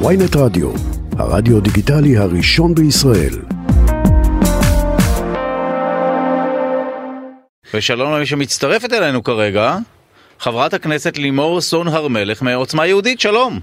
ויינט 0.00 0.36
רדיו, 0.36 0.70
הרדיו 1.18 1.60
דיגיטלי 1.60 2.16
הראשון 2.16 2.74
בישראל. 2.74 3.34
ושלום 7.74 8.12
למי 8.14 8.26
שמצטרפת 8.26 8.92
אלינו 8.92 9.24
כרגע, 9.24 9.76
חברת 10.38 10.74
הכנסת 10.74 11.18
לימור 11.18 11.60
סון 11.60 11.88
הר 11.88 12.08
מלך 12.08 12.42
מעוצמה 12.42 12.86
יהודית, 12.86 13.20
שלום. 13.20 13.58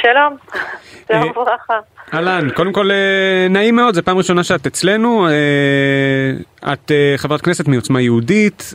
שלום, 0.00 0.36
שלום 1.08 1.30
וברכה. 1.30 1.78
אהלן, 2.14 2.50
קודם 2.50 2.72
כל 2.72 2.90
אה, 2.90 3.48
נעים 3.50 3.76
מאוד, 3.76 3.94
זו 3.94 4.02
פעם 4.02 4.18
ראשונה 4.18 4.44
שאת 4.44 4.66
אצלנו, 4.66 5.28
אה, 5.28 6.72
את 6.72 6.90
אה, 6.90 7.14
חברת 7.16 7.40
כנסת 7.40 7.68
מעוצמה 7.68 8.00
יהודית, 8.00 8.74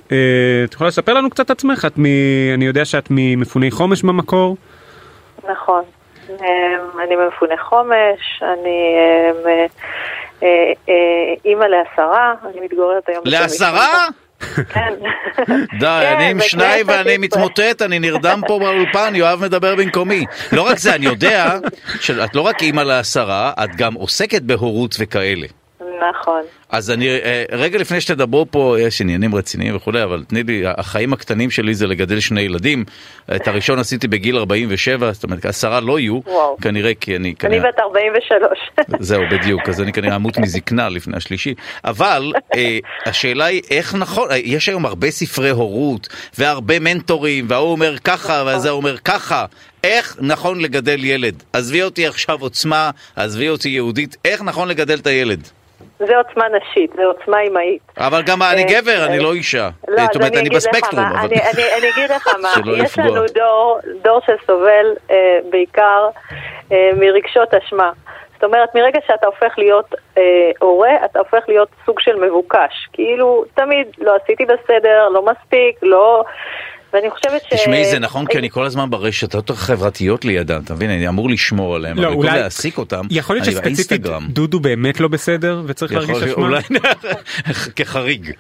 את 0.65 0.73
יכולה 0.73 0.87
לספר 0.87 1.13
לנו 1.13 1.29
קצת 1.29 1.51
עצמך? 1.51 1.85
את 1.85 1.97
מ... 1.97 2.05
אני 2.53 2.65
יודע 2.65 2.85
שאת 2.85 3.07
ממפוני 3.09 3.71
חומש 3.71 4.03
במקור. 4.03 4.57
נכון. 5.51 5.83
אמ, 6.41 6.99
אני 7.03 7.15
ממפוני 7.15 7.57
חומש, 7.57 8.43
אני 8.43 8.95
אמ, 9.31 9.47
אה, 9.47 9.65
אה, 10.43 10.71
אה, 10.89 11.33
אימא 11.45 11.65
לעשרה, 11.65 12.33
אני 12.45 12.65
מתגוררת 12.65 13.09
היום... 13.09 13.23
לעשרה? 13.25 14.07
כן. 14.69 14.93
די, 15.79 16.01
כן, 16.01 16.15
אני 16.15 16.29
עם 16.31 16.39
שניים 16.39 16.87
ואני. 16.89 17.17
מתמוטט, 17.17 17.81
אני 17.81 17.99
נרדם 17.99 18.41
פה 18.47 18.59
באולפן, 18.59 19.15
יואב 19.15 19.41
מדבר 19.43 19.75
במקומי. 19.75 20.25
לא 20.51 20.61
רק 20.61 20.77
זה, 20.77 20.95
אני 20.95 21.05
יודע 21.05 21.57
שאת 22.01 22.35
לא 22.35 22.41
רק 22.41 22.61
אימא 22.61 22.81
לעשרה, 22.81 23.51
את 23.63 23.75
גם 23.75 23.93
עוסקת 23.93 24.41
בהורות 24.41 24.95
וכאלה. 24.99 25.47
נכון. 26.09 26.41
אז 26.69 26.91
אני, 26.91 27.09
אה, 27.09 27.43
רגע 27.51 27.77
לפני 27.79 28.01
שתדברו 28.01 28.45
פה, 28.51 28.75
יש 28.79 29.01
עניינים 29.01 29.35
רציניים 29.35 29.75
וכולי, 29.75 30.03
אבל 30.03 30.23
תני 30.27 30.43
לי, 30.43 30.63
החיים 30.65 31.13
הקטנים 31.13 31.51
שלי 31.51 31.73
זה 31.73 31.87
לגדל 31.87 32.19
שני 32.19 32.41
ילדים. 32.41 32.85
את 33.35 33.47
הראשון 33.47 33.79
עשיתי 33.79 34.07
בגיל 34.07 34.37
47, 34.37 35.11
זאת 35.11 35.23
אומרת, 35.23 35.45
עשרה 35.45 35.79
לא 35.79 35.99
יהיו, 35.99 36.19
וואו. 36.25 36.57
כנראה 36.61 36.93
כי 36.93 37.15
אני 37.15 37.25
אני 37.25 37.35
כנראה... 37.35 37.71
בת 37.71 37.79
43. 37.79 38.71
זהו, 38.99 39.21
בדיוק, 39.31 39.69
אז 39.69 39.81
אני 39.81 39.93
כנראה 39.93 40.15
אמות 40.15 40.37
מזקנה 40.37 40.89
לפני 40.89 41.17
השלישי. 41.17 41.53
אבל 41.83 42.33
אה, 42.55 42.77
השאלה 43.05 43.45
היא 43.45 43.61
איך 43.71 43.95
נכון, 43.95 44.31
אה, 44.31 44.37
יש 44.37 44.69
היום 44.69 44.85
הרבה 44.85 45.11
ספרי 45.11 45.49
הורות, 45.49 46.07
והרבה 46.37 46.79
מנטורים, 46.79 47.45
וההוא 47.49 47.71
אומר 47.71 47.97
ככה, 47.97 48.43
והזה 48.45 48.69
אומר 48.69 48.97
ככה. 48.97 49.45
איך 49.83 50.17
נכון 50.19 50.61
לגדל 50.61 51.03
ילד? 51.03 51.43
עזבי 51.53 51.83
אותי 51.83 52.07
עכשיו 52.07 52.41
עוצמה, 52.41 52.89
עזבי 53.15 53.49
אותי 53.49 53.69
יהודית, 53.69 54.17
איך 54.25 54.41
נכון 54.41 54.67
לגדל 54.67 54.99
את 54.99 55.07
הילד? 55.07 55.47
זה 55.99 56.17
עוצמה 56.17 56.45
נשית, 56.49 56.91
זה 56.95 57.05
עוצמה 57.05 57.41
אמהית. 57.41 57.81
אבל 57.97 58.21
גם 58.21 58.41
אני 58.41 58.63
אה, 58.63 58.67
גבר, 58.81 59.05
אני 59.05 59.17
אה, 59.17 59.23
לא 59.23 59.33
אישה. 59.33 59.69
לא, 59.87 60.03
זאת 60.05 60.15
אומרת, 60.15 60.35
אני 60.35 60.49
בספקטרום. 60.49 61.05
אני- 61.05 61.89
אגיד 61.93 62.11
לך 62.11 62.27
מה, 62.41 62.49
יש. 62.83 62.99
לנו 62.99 63.21
דור, 63.33 63.79
דור 64.01 64.19
שסובל 64.19 64.93
אה, 65.11 65.37
בעיקר 65.49 66.09
מרגשות 66.71 67.53
אשמה. 67.53 67.91
זאת 68.33 68.43
אומרת, 68.43 68.75
מרגע 68.75 68.99
שאתה 69.07 69.25
הופך 69.27 69.53
להיות 69.57 69.95
אה, 70.17 70.21
הורה, 70.59 71.05
אתה 71.05 71.19
הופך 71.19 71.43
להיות 71.47 71.69
סוג 71.85 71.99
של 71.99 72.15
מבוקש. 72.15 72.87
כאילו, 72.93 73.45
תמיד 73.53 73.87
לא 73.97 74.15
עשיתי 74.23 74.45
בסדר, 74.45 75.09
לא 75.09 75.21
מספיק, 75.25 75.75
לא... 75.81 76.23
ואני 76.95 77.09
חושבת 77.09 77.41
ש... 77.41 77.53
תשמעי, 77.53 77.85
זה 77.85 77.99
נכון, 77.99 78.25
כי 78.25 78.37
אני 78.37 78.49
כל 78.49 78.65
הזמן 78.65 78.89
ברשתות 78.89 79.49
החברתיות 79.49 80.25
לידם, 80.25 80.61
אתה 80.65 80.73
מבין? 80.73 80.89
אני 80.89 81.07
אמור 81.07 81.29
לשמור 81.29 81.75
עליהם, 81.75 81.99
אבל 81.99 82.07
במקום 82.07 82.25
להעסיק 82.25 82.77
אותם, 82.77 83.01
יכול 83.09 83.35
להיות 83.35 83.45
שספציפית. 83.45 84.01
דודו 84.29 84.59
באמת 84.59 84.99
לא 84.99 85.07
בסדר 85.07 85.61
וצריך 85.65 85.91
יכול 85.91 86.03
להרגיש 86.03 86.23
להיות, 86.23 86.37
אשמה? 86.37 86.47
אולי 86.47 86.61
כחריג. 87.75 88.31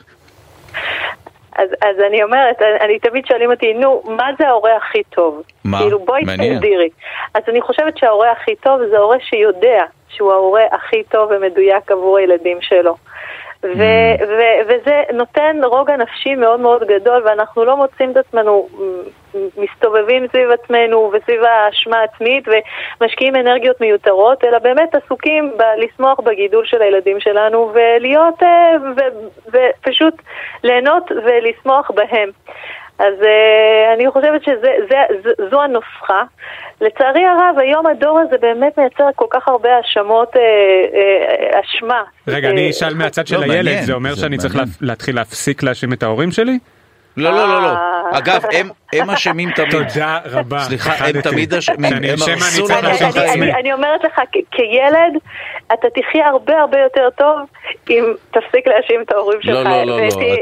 אז, 1.55 1.69
אז 1.81 1.95
אני 2.07 2.23
אומרת, 2.23 2.61
אני, 2.61 2.85
אני 2.85 2.99
תמיד 2.99 3.25
שואלים 3.25 3.51
אותי, 3.51 3.73
נו, 3.73 4.03
מה 4.05 4.27
זה 4.39 4.47
ההורה 4.47 4.71
הכי 4.77 5.03
טוב? 5.03 5.41
מה? 5.63 5.79
כאילו, 5.79 5.99
בואי. 5.99 6.23
תגדירי. 6.23 6.89
אז 7.33 7.43
אני 7.47 7.61
חושבת 7.61 7.97
שההורה 7.97 8.31
הכי 8.31 8.55
טוב 8.55 8.79
זה 8.89 8.97
הורה 8.97 9.17
שיודע 9.19 9.83
שהוא 10.09 10.31
ההורה 10.31 10.63
הכי 10.71 11.03
טוב 11.03 11.31
ומדויק 11.31 11.91
עבור 11.91 12.17
הילדים 12.17 12.57
שלו. 12.61 12.95
ו- 13.65 14.15
Mm. 14.19 14.23
ו- 14.27 14.59
וזה 14.67 15.03
נותן 15.13 15.59
רוגע 15.63 15.97
נפשי 15.97 16.35
מאוד 16.35 16.59
מאוד 16.59 16.83
גדול, 16.83 17.21
ואנחנו 17.25 17.65
לא 17.65 17.77
מוצאים 17.77 18.11
את 18.11 18.17
עצמנו 18.17 18.67
מסתובבים 19.57 20.27
סביב 20.27 20.51
עצמנו 20.51 21.11
וסביב 21.13 21.43
האשמה 21.43 21.97
העצמית 21.97 22.47
ומשקיעים 23.01 23.35
אנרגיות 23.35 23.81
מיותרות, 23.81 24.43
אלא 24.43 24.59
באמת 24.59 24.95
עסוקים 24.95 25.51
בלשמוח 25.57 26.19
בגידול 26.19 26.65
של 26.65 26.81
הילדים 26.81 27.19
שלנו 27.19 27.71
ולהיות, 27.73 28.43
אה, 28.43 28.75
ו- 28.97 29.51
ופשוט 29.51 30.13
ליהנות 30.63 31.11
ולשמוח 31.25 31.91
בהם. 31.91 32.29
אז 32.99 33.13
uh, 33.21 33.95
אני 33.95 34.11
חושבת 34.11 34.41
שזו 34.43 35.61
הנוסחה. 35.61 36.23
לצערי 36.81 37.25
הרב, 37.25 37.59
היום 37.59 37.87
הדור 37.87 38.19
הזה 38.19 38.37
באמת 38.37 38.77
מייצר 38.77 39.07
כל 39.15 39.25
כך 39.29 39.47
הרבה 39.47 39.69
האשמות, 39.77 40.35
uh, 40.35 40.37
uh, 40.37 41.59
אשמה. 41.59 42.03
רגע, 42.27 42.47
אה, 42.47 42.53
אני 42.53 42.69
אשאל 42.69 42.93
מהצד 42.93 43.27
של 43.27 43.35
לא, 43.35 43.41
הילד, 43.41 43.55
מעניין, 43.55 43.83
זה 43.83 43.93
אומר 43.93 44.15
זה 44.15 44.21
שאני 44.21 44.37
צריך 44.37 44.55
להתחיל 44.81 45.15
להפסיק 45.15 45.63
להאשים 45.63 45.93
את 45.93 46.03
ההורים 46.03 46.31
שלי? 46.31 46.59
לא, 47.17 47.29
לא, 47.31 47.47
לא, 47.47 47.61
לא. 47.61 47.67
אה. 47.67 48.17
אגב, 48.17 48.41
הם- 48.53 48.69
הם 48.93 49.09
אשמים 49.09 49.51
תמיד. 49.51 49.71
תודה 49.71 50.19
רבה, 50.25 50.59
סליחה, 50.59 51.05
הם. 51.07 51.21
תמיד 51.21 51.53
אשמים, 51.53 51.93
הם 51.93 52.03
אשם, 52.03 52.31
אני 52.31 52.41
הרסו 52.41 52.65
צריך 52.65 52.83
לנו 52.83 52.95
את 52.95 53.01
אני, 53.17 53.29
עצמי. 53.29 53.53
אני, 53.53 53.73
אומרת 53.73 54.03
לך, 54.03 54.19
כילד, 54.51 55.13
אתה 55.73 55.87
תחיה 55.89 56.27
הרבה 56.27 56.53
הרבה 56.61 56.77
יותר 56.79 57.07
טוב 57.17 57.39
אם 57.89 58.03
תפסיק 58.31 58.67
להאשים 58.67 59.01
את 59.05 59.11
ההורים 59.11 59.39
שלך. 59.41 59.53
לא, 59.53 59.63
לא, 59.63 59.83
לא, 59.85 59.99
לא. 60.01 60.33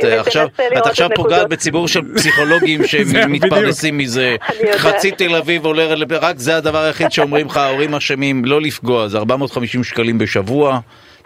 את 0.79 0.87
עכשיו- 0.87 1.09
פוגעת. 1.15 1.49
בציבור 1.49 1.87
של 1.87 2.01
פסיכולוגים 2.15 2.81
שמתפרנסים 2.91 3.97
מזה. 3.97 4.35
חצי 4.77 5.11
תל 5.11 5.35
אביב 5.35 5.65
עולה, 5.65 5.85
רק 6.21 6.37
זה 6.37 6.57
הדבר 6.57 6.77
היחיד 6.83 7.11
שאומרים 7.11 7.47
לך, 7.47 7.57
ההורים 7.57 7.95
אשמים, 7.95 8.45
לא 8.45 8.61
לפגוע, 8.61 9.07
זה 9.07 9.17
450 9.17 9.83
שקלים 9.83 10.17
בשבוע. 10.17 10.79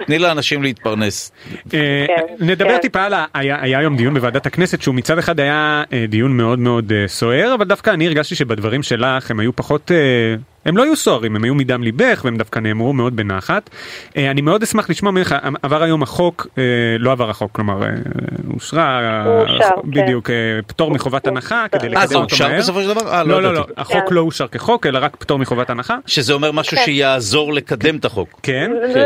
תני 0.06 0.20
לאנשים 0.20 0.64
להתפרנס. 0.64 1.32
אה, 1.74 2.06
כן, 2.08 2.46
נדבר 2.46 2.70
כן. 2.70 2.78
טיפה 2.82 3.04
על 3.04 3.14
ה... 3.14 3.26
היה 3.34 3.80
היום 3.80 3.98
דיון 3.98 4.14
בוועדת 4.14 4.46
הכנסת 4.46 4.82
שהוא 4.82 4.96
מצד 4.96 5.18
אחד 5.18 5.40
היה 5.40 5.84
אה, 5.94 6.06
דיון 6.08 6.38
מאוד 6.38 6.60
מאוד 6.60 6.92
אה, 6.92 7.08
סוער 7.08 7.54
אבל 7.54 7.66
דווקא 7.66 7.90
אני 7.90 8.08
הרגשתי 8.08 8.36
שבדברים 8.36 8.84
שלך 8.84 9.32
הם 9.32 9.40
היו 9.40 9.56
פחות 9.56 9.92
הם 10.68 10.78
לא 10.78 10.84
היו 10.84 10.96
סוערים 10.96 11.36
הם 11.36 11.44
היו 11.44 11.56
מדם 11.56 11.84
ליבך 11.84 12.22
והם 12.26 12.38
דווקא 12.38 12.60
נאמרו 12.60 12.94
מאוד 12.94 13.16
בנחת. 13.16 13.70
אה, 14.18 14.32
אני 14.32 14.42
מאוד 14.42 14.64
אשמח 14.64 14.90
לשמוע 14.90 15.12
ממך 15.12 15.36
עבר 15.64 15.84
היום 15.84 16.04
החוק 16.04 16.48
אה, 16.58 16.64
לא 17.00 17.12
עבר 17.12 17.30
החוק 17.30 17.52
כלומר 17.52 17.84
אה, 17.84 17.90
אושרה 18.54 19.24
אושר, 19.26 19.64
אה, 19.64 19.70
כן. 19.70 20.02
בדיוק 20.04 20.30
אה, 20.30 20.36
פטור 20.68 20.92
מחובת 20.92 21.28
הנחה 21.28 21.66
כדי 21.72 21.88
אה, 21.88 21.92
לקדם 21.92 22.06
זה 22.08 22.16
אותו 22.16 22.34
אושר 22.34 22.48
מהר. 22.48 22.60
בסופו 22.60 22.82
של 22.82 22.88
דבר? 22.88 23.14
אה, 23.14 23.24
לא 23.24 23.42
לא 23.42 23.54
לא 23.54 23.60
ידעתי. 23.60 23.74
החוק 23.78 24.10
כן. 24.10 24.16
לא 24.16 24.22
אושר 24.22 24.48
כחוק 24.48 24.86
אלא 24.86 25.00
רק 25.02 25.16
פטור 25.16 25.40
מחובת 25.40 25.70
הנחה. 25.70 25.98
שזה 26.06 26.34
אומר 26.34 26.52
משהו 26.52 26.78
כן. 26.78 26.84
שיעזור 26.84 27.54
לקדם 27.54 27.96
את 27.98 28.06
החוק. 28.06 28.40
כן. 28.44 28.72
זה, 28.94 29.06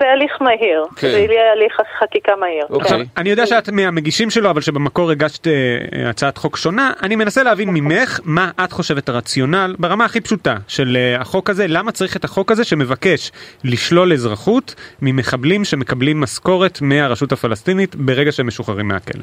זה 0.00 0.04
הליך 0.12 0.32
מהיר, 0.40 0.84
כן. 0.96 1.10
זה 1.10 1.18
יהיה 1.18 1.52
הליך 1.52 1.72
חקיקה 2.00 2.32
מהיר. 2.40 2.64
אוקיי. 2.70 2.80
עכשיו, 2.80 3.00
אני 3.16 3.30
יודע 3.30 3.46
שאת 3.46 3.68
מהמגישים 3.68 4.30
שלו, 4.30 4.50
אבל 4.50 4.60
שבמקור 4.60 5.10
הגשת 5.10 5.46
אה, 5.46 5.52
אה, 5.52 6.10
הצעת 6.10 6.38
חוק 6.38 6.56
שונה. 6.56 6.92
אני 7.02 7.16
מנסה 7.16 7.42
להבין 7.42 7.68
ממך 7.68 8.20
מה 8.24 8.50
את 8.64 8.72
חושבת 8.72 9.08
הרציונל, 9.08 9.74
ברמה 9.78 10.04
הכי 10.04 10.20
פשוטה, 10.20 10.56
של 10.68 10.96
אה, 10.96 11.01
החוק 11.18 11.50
הזה, 11.50 11.66
למה 11.68 11.92
צריך 11.92 12.16
את 12.16 12.24
החוק 12.24 12.50
הזה 12.50 12.64
שמבקש 12.64 13.30
לשלול 13.64 14.12
אזרחות 14.12 14.74
ממחבלים 15.02 15.64
שמקבלים 15.64 16.20
משכורת 16.20 16.78
מהרשות 16.82 17.32
הפלסטינית 17.32 17.94
ברגע 17.96 18.32
שהם 18.32 18.46
משוחררים 18.46 18.88
מהכלא. 18.88 19.22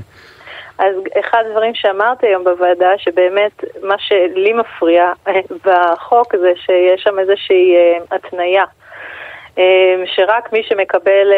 אז 0.79 0.95
אחד 1.19 1.44
הדברים 1.50 1.75
שאמרתי 1.75 2.28
היום 2.28 2.44
בוועדה, 2.44 2.89
שבאמת 2.97 3.63
מה 3.84 3.95
שלי 3.97 4.53
מפריע 4.53 5.12
בחוק 5.66 6.35
זה 6.35 6.51
שיש 6.56 7.01
שם 7.03 7.19
איזושהי 7.19 7.75
אה, 7.75 8.16
התניה. 8.16 8.63
אה, 9.57 9.95
שרק 10.06 10.53
מי 10.53 10.63
שמקבל 10.63 11.31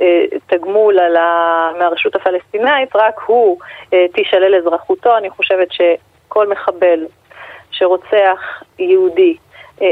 אה, 0.00 0.24
תגמול 0.46 0.98
על 0.98 1.16
ה... 1.16 1.70
מהרשות 1.78 2.16
הפלסטינאית, 2.16 2.96
רק 2.96 3.20
הוא 3.26 3.58
תישלל 4.12 4.54
אזרחותו. 4.54 5.16
אני 5.16 5.30
חושבת 5.30 5.68
שכל 5.72 6.48
מחבל 6.48 7.06
שרוצח 7.70 8.62
יהודי 8.78 9.36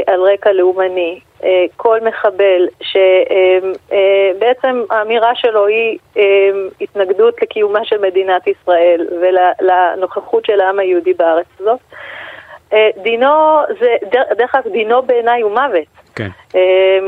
על 0.07 0.21
רקע 0.21 0.51
לאומני, 0.51 1.19
אה, 1.43 1.65
כל 1.77 1.99
מחבל 2.01 2.67
שבעצם 2.81 4.83
האמירה 4.89 5.31
שלו 5.35 5.65
היא 5.67 5.97
אה, 6.17 6.23
התנגדות 6.81 7.41
לקיומה 7.41 7.85
של 7.85 8.01
מדינת 8.01 8.47
ישראל 8.47 9.07
ולנוכחות 9.21 10.45
של 10.45 10.61
העם 10.61 10.79
היהודי 10.79 11.13
בארץ 11.13 11.45
הזאת. 11.59 11.79
אה, 12.73 12.89
דינו, 13.03 13.27
זה, 13.79 13.95
דר- 14.11 14.33
דרך 14.37 14.55
אגב, 14.55 14.71
דינו 14.71 15.01
בעיניי 15.01 15.41
הוא 15.41 15.51
מוות. 15.51 15.85
כן. 16.15 16.27
אה, 16.55 16.61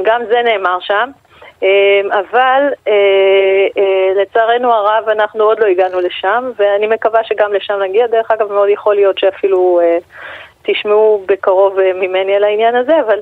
גם 0.04 0.22
זה 0.30 0.42
נאמר 0.44 0.78
שם. 0.80 1.10
אה, 1.64 2.02
אבל 2.20 2.62
אה, 2.88 2.94
אה, 3.78 4.22
לצערנו 4.22 4.74
הרב 4.74 5.10
אנחנו 5.10 5.44
עוד 5.44 5.60
לא 5.60 5.66
הגענו 5.66 6.00
לשם, 6.00 6.52
ואני 6.56 6.88
מקווה 6.88 7.24
שגם 7.24 7.54
לשם 7.54 7.80
נגיע. 7.82 8.08
דרך 8.08 8.32
אגב, 8.32 8.52
מאוד 8.52 8.70
יכול 8.70 8.96
להיות 8.96 9.18
שאפילו 9.18 9.80
אה, 9.84 9.98
תשמעו 10.64 11.24
בקרוב 11.28 11.80
אה, 11.80 11.92
ממני 11.94 12.36
על 12.36 12.44
העניין 12.44 12.76
הזה, 12.76 12.94
אבל... 13.08 13.20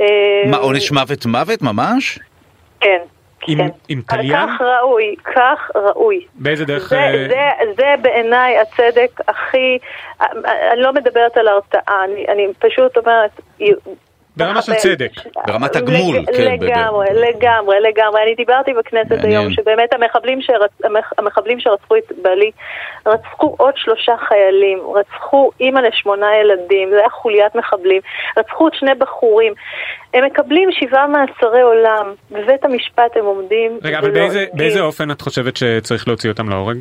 אה, 0.00 0.06
מה, 0.50 0.56
עונש 0.56 0.90
מוות 0.92 1.26
מוות 1.26 1.62
ממש? 1.62 2.18
כן. 2.80 2.98
עם- 3.48 3.58
כן. 3.58 3.68
עם 3.88 4.02
אבל 4.10 4.18
תליין? 4.22 4.32
כך 4.46 4.60
ראוי, 4.60 5.14
כך 5.34 5.70
ראוי. 5.74 6.26
באיזה 6.34 6.64
דרך... 6.64 6.88
זה, 6.88 6.98
אה, 6.98 7.26
זה, 7.28 7.72
זה 7.76 7.94
בעיניי 8.02 8.58
הצדק 8.58 9.20
הכי, 9.28 9.78
אני 10.72 10.80
לא 10.80 10.92
מדברת 10.92 11.36
על 11.36 11.48
הרתעה, 11.48 12.04
אני, 12.04 12.24
אני 12.28 12.46
פשוט 12.58 12.96
אומרת, 12.98 13.30
ברמה 14.36 14.62
של 14.62 14.74
צדק. 14.74 15.10
ברמת 15.46 15.76
הגמול, 15.76 16.16
לג- 16.16 16.26
כן, 16.36 16.56
ב- 16.56 16.60
ב- 16.60 16.64
לגמרי, 16.64 17.06
לגמרי, 17.14 17.76
לגמרי. 17.80 18.22
אני 18.22 18.34
דיברתי 18.34 18.72
בכנסת 18.74 19.10
מעניין. 19.12 19.30
היום 19.40 19.52
שבאמת 19.52 19.92
המחבלים, 19.94 20.42
שרצ... 20.42 20.70
המח- 20.84 21.12
המחבלים 21.18 21.60
שרצחו 21.60 21.96
את 21.96 22.12
בעלי, 22.22 22.50
רצחו 23.06 23.54
עוד 23.58 23.74
שלושה 23.76 24.12
חיילים, 24.28 24.78
רצחו 24.94 25.50
אימא 25.60 25.80
לשמונה 25.80 26.26
ילדים, 26.36 26.90
זה 26.90 26.98
היה 26.98 27.08
חוליית 27.10 27.54
מחבלים, 27.54 28.00
רצחו 28.38 28.64
עוד 28.64 28.74
שני 28.74 28.94
בחורים. 28.94 29.52
הם 30.14 30.24
מקבלים 30.24 30.68
שבעה 30.72 31.06
מאסרי 31.06 31.60
עולם, 31.62 32.14
בבית 32.30 32.64
המשפט 32.64 33.16
הם 33.16 33.24
עומדים. 33.24 33.78
רגע, 33.82 33.98
אבל 33.98 34.10
באיזה- 34.10 34.44
באיזה 34.52 34.80
אופן 34.80 35.10
את 35.10 35.20
חושבת 35.20 35.56
שצריך 35.56 36.08
להוציא 36.08 36.30
אותם 36.30 36.48
להורג? 36.48 36.76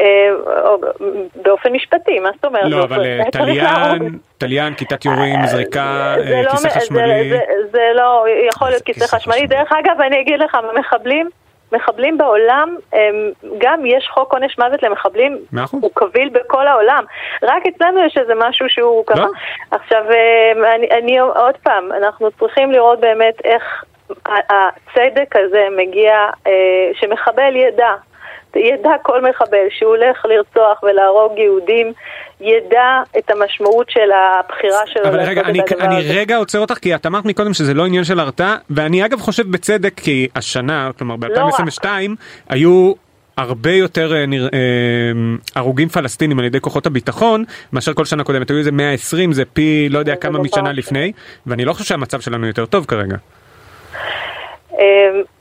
אה, 0.00 0.30
או 0.64 0.80
באופן 1.34 1.72
משפטי, 1.72 2.18
מה 2.18 2.30
זאת 2.36 2.44
אומרת? 2.44 2.64
לא, 2.70 2.82
אבל 2.82 3.04
אה, 3.04 3.18
צריך 3.32 3.62
להרוג. 3.62 3.98
תליין, 3.98 4.18
תליין, 4.38 4.74
כיתת 4.74 5.04
יורים, 5.04 5.46
זריקה, 5.46 6.14
אה, 6.18 6.42
לא 6.42 6.50
כיסא 6.50 6.68
חשמלי. 6.68 7.30
זה- 7.72 7.90
לא, 7.94 8.24
יכול 8.48 8.68
להיות 8.68 8.82
כיסא 8.82 9.16
חשמלי. 9.16 9.46
דרך 9.46 9.72
אגב, 9.72 10.00
אני 10.00 10.20
אגיד 10.20 10.40
לך, 10.40 10.56
מחבלים, 10.78 11.28
מחבלים 11.72 12.18
בעולם, 12.18 12.76
גם 13.58 13.86
יש 13.86 14.08
חוק 14.14 14.32
עונש 14.32 14.58
מוות 14.58 14.82
למחבלים. 14.82 15.38
הוא 15.70 15.90
קביל 15.94 16.28
בכל 16.28 16.66
העולם. 16.66 17.04
רק 17.42 17.62
אצלנו 17.66 18.04
יש 18.06 18.16
איזה 18.16 18.32
משהו 18.36 18.66
שהוא 18.68 19.04
ככה. 19.06 19.20
לא. 19.20 19.26
עכשיו, 19.70 20.02
אה, 20.10 20.74
אני, 20.74 20.86
אני 20.90 21.18
עוד 21.18 21.56
פעם, 21.62 21.92
אנחנו 21.92 22.30
צריכים 22.30 22.72
לראות 22.72 23.00
באמת 23.00 23.34
איך 23.44 23.84
הצדק 24.26 25.36
הזה 25.36 25.66
מגיע, 25.76 26.12
אה, 26.46 26.52
שמחבל 26.94 27.56
ידע. 27.56 27.90
ידע 28.56 28.90
כל 29.02 29.22
מחבל 29.30 29.66
שהוא 29.70 29.96
הולך 29.96 30.24
לרצוח 30.24 30.82
ולהרוג 30.82 31.38
יהודים, 31.38 31.92
ידע 32.40 32.86
את 33.18 33.30
המשמעות 33.30 33.90
של 33.90 34.10
הבחירה 34.12 34.86
שלו 34.86 35.04
אבל 35.08 35.20
רגע, 35.20 35.40
אני, 35.40 35.60
אני 35.80 35.96
הזה. 35.96 36.20
רגע 36.20 36.36
עוצר 36.36 36.58
אותך 36.58 36.74
כי 36.74 36.94
את 36.94 37.06
אמרת 37.06 37.24
מקודם 37.24 37.54
שזה 37.54 37.74
לא 37.74 37.86
עניין 37.86 38.04
של 38.04 38.20
הרתעה 38.20 38.56
ואני 38.70 39.04
אגב 39.04 39.20
חושב 39.20 39.50
בצדק 39.50 40.00
כי 40.00 40.28
השנה, 40.36 40.90
כלומר 40.98 41.16
ב-2022 41.16 41.84
היו 42.48 42.92
הרבה 43.36 43.70
יותר 43.70 44.14
אה, 44.14 44.26
נר- 44.26 44.48
אה, 44.54 44.58
הרוגים 45.56 45.88
פלסטינים 45.88 46.38
על 46.38 46.44
ידי 46.44 46.60
כוחות 46.60 46.86
הביטחון 46.86 47.44
מאשר 47.72 47.94
כל 47.94 48.04
שנה 48.04 48.24
קודמת, 48.24 48.50
היו 48.50 48.58
איזה 48.58 48.72
120 48.72 49.32
זה 49.32 49.44
פי 49.44 49.88
לא 49.90 49.98
יודע 49.98 50.16
כמה 50.16 50.38
משנה 50.38 50.72
לפני 50.72 51.12
ואני 51.46 51.64
לא 51.64 51.72
חושב 51.72 51.84
שהמצב 51.84 52.20
שלנו 52.20 52.46
יותר 52.46 52.66
טוב 52.66 52.84
כרגע. 52.84 53.16
אמ, 54.72 54.78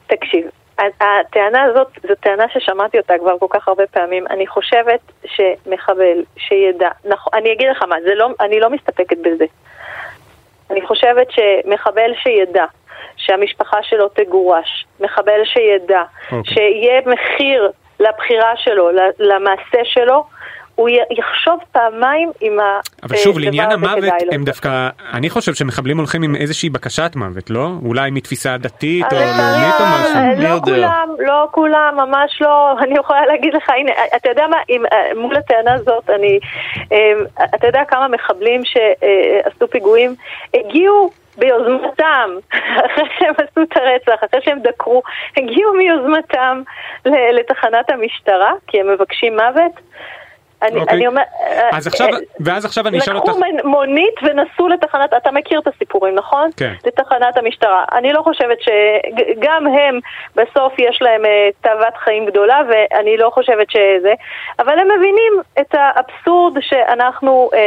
תקשיב, 0.07 0.45
הטענה 0.79 1.63
הזאת 1.63 1.87
זו 2.07 2.15
טענה 2.19 2.45
ששמעתי 2.53 2.97
אותה 2.97 3.13
כבר 3.19 3.39
כל 3.39 3.47
כך 3.49 3.67
הרבה 3.67 3.87
פעמים. 3.87 4.27
אני 4.27 4.47
חושבת 4.47 4.99
שמחבל 5.25 6.23
שידע, 6.37 6.89
נכון, 7.05 7.33
אני 7.35 7.53
אגיד 7.53 7.67
לך 7.69 7.83
מה, 7.83 7.95
זה 8.03 8.15
לא, 8.15 8.29
אני 8.39 8.59
לא 8.59 8.69
מסתפקת 8.69 9.17
בזה. 9.17 9.45
אני 10.71 10.87
חושבת 10.87 11.27
שמחבל 11.31 12.11
שידע 12.23 12.65
שהמשפחה 13.17 13.83
שלו 13.83 14.07
תגורש, 14.07 14.85
מחבל 14.99 15.45
שידע 15.45 16.03
אוקיי. 16.31 16.53
שיהיה 16.53 17.01
מחיר 17.05 17.71
לבחירה 17.99 18.57
שלו, 18.57 18.89
למעשה 19.19 19.79
שלו, 19.83 20.23
הוא 20.79 20.89
יחשוב 20.89 21.59
פעמיים 21.71 22.31
אם 22.41 22.59
ה... 22.59 22.79
אבל 23.03 23.15
שוב, 23.15 23.37
אה, 23.37 23.43
לעניין 23.43 23.71
המוות. 23.71 24.13
הם 24.31 24.43
דווקא, 24.43 24.89
אני 25.13 25.29
חושב 25.29 25.53
שמחבלים 25.53 25.97
הולכים 25.97 26.23
עם 26.23 26.35
איזושהי 26.35 26.69
בקשת 26.69 27.11
מוות, 27.15 27.49
לא? 27.49 27.69
אולי 27.85 28.11
מתפיסה 28.11 28.57
דתית 28.57 29.05
או 29.13 29.17
אבל 29.17 29.25
לאומית 29.25 29.75
או 29.79 29.85
לצערי 29.85 30.35
משהו. 30.35 30.43
לא 30.43 30.47
יודע? 30.47 30.61
כולם, 30.61 31.09
לא 31.19 31.47
כולם, 31.51 31.93
ממש 31.97 32.41
לא. 32.41 32.71
אני 32.83 32.99
יכולה 32.99 33.25
להגיד 33.25 33.53
לך, 33.53 33.69
הנה, 33.69 33.91
אתה 34.15 34.29
יודע 34.29 34.47
מה, 34.47 34.57
אה, 34.91 35.11
מול 35.15 35.35
הטענה 35.35 35.73
הזאת, 35.73 36.09
אני, 36.09 36.39
אה, 36.91 37.45
אתה 37.55 37.67
יודע 37.67 37.83
כמה 37.87 38.07
מחבלים 38.07 38.61
שעשו 38.65 39.67
פיגועים 39.67 40.15
הגיעו 40.53 41.09
ביוזמתם, 41.37 42.29
אחרי 42.85 43.03
שהם 43.19 43.33
עשו 43.37 43.61
את 43.61 43.77
הרצח, 43.77 44.23
אחרי 44.25 44.41
שהם 44.43 44.59
דקרו, 44.59 45.01
הגיעו 45.37 45.73
מיוזמתם 45.73 46.61
לתחנת 47.33 47.89
המשטרה, 47.89 48.51
כי 48.67 48.79
הם 48.79 48.93
מבקשים 48.93 49.33
מוות. 49.35 49.71
אני, 50.61 50.79
אוקיי. 50.79 50.97
אני 50.97 51.07
אומר... 51.07 51.21
אז 51.71 51.87
עכשיו, 51.87 52.07
ואז 52.39 52.65
עכשיו 52.65 52.87
אני 52.87 52.97
אשאל 52.97 53.15
אותך, 53.15 53.29
לקחו 53.29 53.39
מונית 53.63 54.15
ונסעו 54.23 54.67
לתחנת, 54.67 55.13
אתה 55.13 55.31
מכיר 55.31 55.59
את 55.59 55.67
הסיפורים, 55.67 56.15
נכון? 56.15 56.49
כן. 56.57 56.73
לתחנת 56.85 57.37
המשטרה. 57.37 57.83
אני 57.93 58.13
לא 58.13 58.21
חושבת 58.21 58.57
שגם 58.61 59.67
הם 59.67 59.99
בסוף 60.35 60.73
יש 60.79 61.01
להם 61.01 61.25
אה, 61.25 61.49
תאוות 61.61 61.97
חיים 61.97 62.25
גדולה, 62.25 62.61
ואני 62.69 63.17
לא 63.17 63.29
חושבת 63.33 63.71
שזה, 63.71 64.13
אבל 64.59 64.79
הם 64.79 64.87
מבינים 64.97 65.33
את 65.59 65.75
האבסורד 65.75 66.53
שאנחנו 66.61 67.49
אה, 67.53 67.59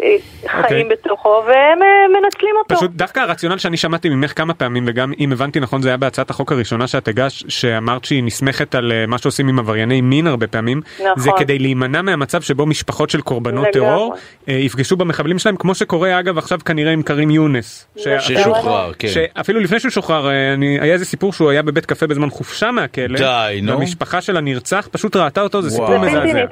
אה, 0.00 0.16
חיים 0.46 0.64
אוקיי. 0.64 0.84
בתוכו, 0.84 1.42
והם 1.46 1.82
אה, 1.82 2.08
מנצלים 2.08 2.51
אותו. 2.62 2.76
פשוט 2.76 2.90
דווקא 2.90 3.20
הרציונל 3.20 3.58
שאני 3.58 3.76
שמעתי 3.76 4.08
ממך 4.08 4.32
כמה 4.36 4.54
פעמים 4.54 4.84
וגם 4.86 5.12
אם 5.20 5.32
הבנתי 5.32 5.60
נכון 5.60 5.82
זה 5.82 5.88
היה 5.88 5.96
בהצעת 5.96 6.30
החוק 6.30 6.52
הראשונה 6.52 6.86
שאת 6.86 7.08
הגשת 7.08 7.50
שאמרת 7.50 8.04
שהיא 8.04 8.22
נסמכת 8.24 8.74
על 8.74 8.92
אה, 8.92 9.06
מה 9.06 9.18
שעושים 9.18 9.48
עם 9.48 9.58
עברייני 9.58 10.00
מין 10.00 10.26
הרבה 10.26 10.46
פעמים 10.46 10.80
נכון. 11.00 11.12
זה 11.16 11.30
כדי 11.38 11.58
להימנע 11.58 12.02
מהמצב 12.02 12.42
שבו 12.42 12.66
משפחות 12.66 13.10
של 13.10 13.20
קורבנות 13.20 13.66
לגמרי. 13.74 13.88
טרור 13.88 14.14
אה, 14.48 14.54
יפגשו 14.54 14.96
במחבלים 14.96 15.38
שלהם 15.38 15.56
כמו 15.56 15.74
שקורה 15.74 16.18
אגב 16.18 16.38
עכשיו 16.38 16.58
כנראה 16.64 16.92
עם 16.92 17.02
קרים 17.02 17.30
יונס. 17.30 17.86
שאפילו- 17.96 18.40
ששוחרר, 18.40 18.92
כן. 18.98 19.08
שאפילו 19.08 19.60
לפני 19.60 19.80
שהוא 19.80 19.90
שוחרר 19.90 20.30
אה, 20.30 20.52
אני 20.54 20.78
היה 20.80 20.92
איזה 20.92 21.04
סיפור 21.04 21.32
שהוא 21.32 21.50
היה 21.50 21.62
בבית 21.62 21.86
קפה 21.86 22.06
בזמן 22.06 22.30
חופשה 22.30 22.70
מהכלא. 22.70 23.18
די, 23.18 23.60
נו. 23.62 23.72
והמשפחה 23.72 24.20
של 24.20 24.36
הנרצח 24.36 24.88
פשוט 24.90 25.16
ראתה 25.16 25.40
אותו 25.40 25.62
זה 25.62 25.70
סיפור 25.70 25.98
מזעזע. 25.98 26.44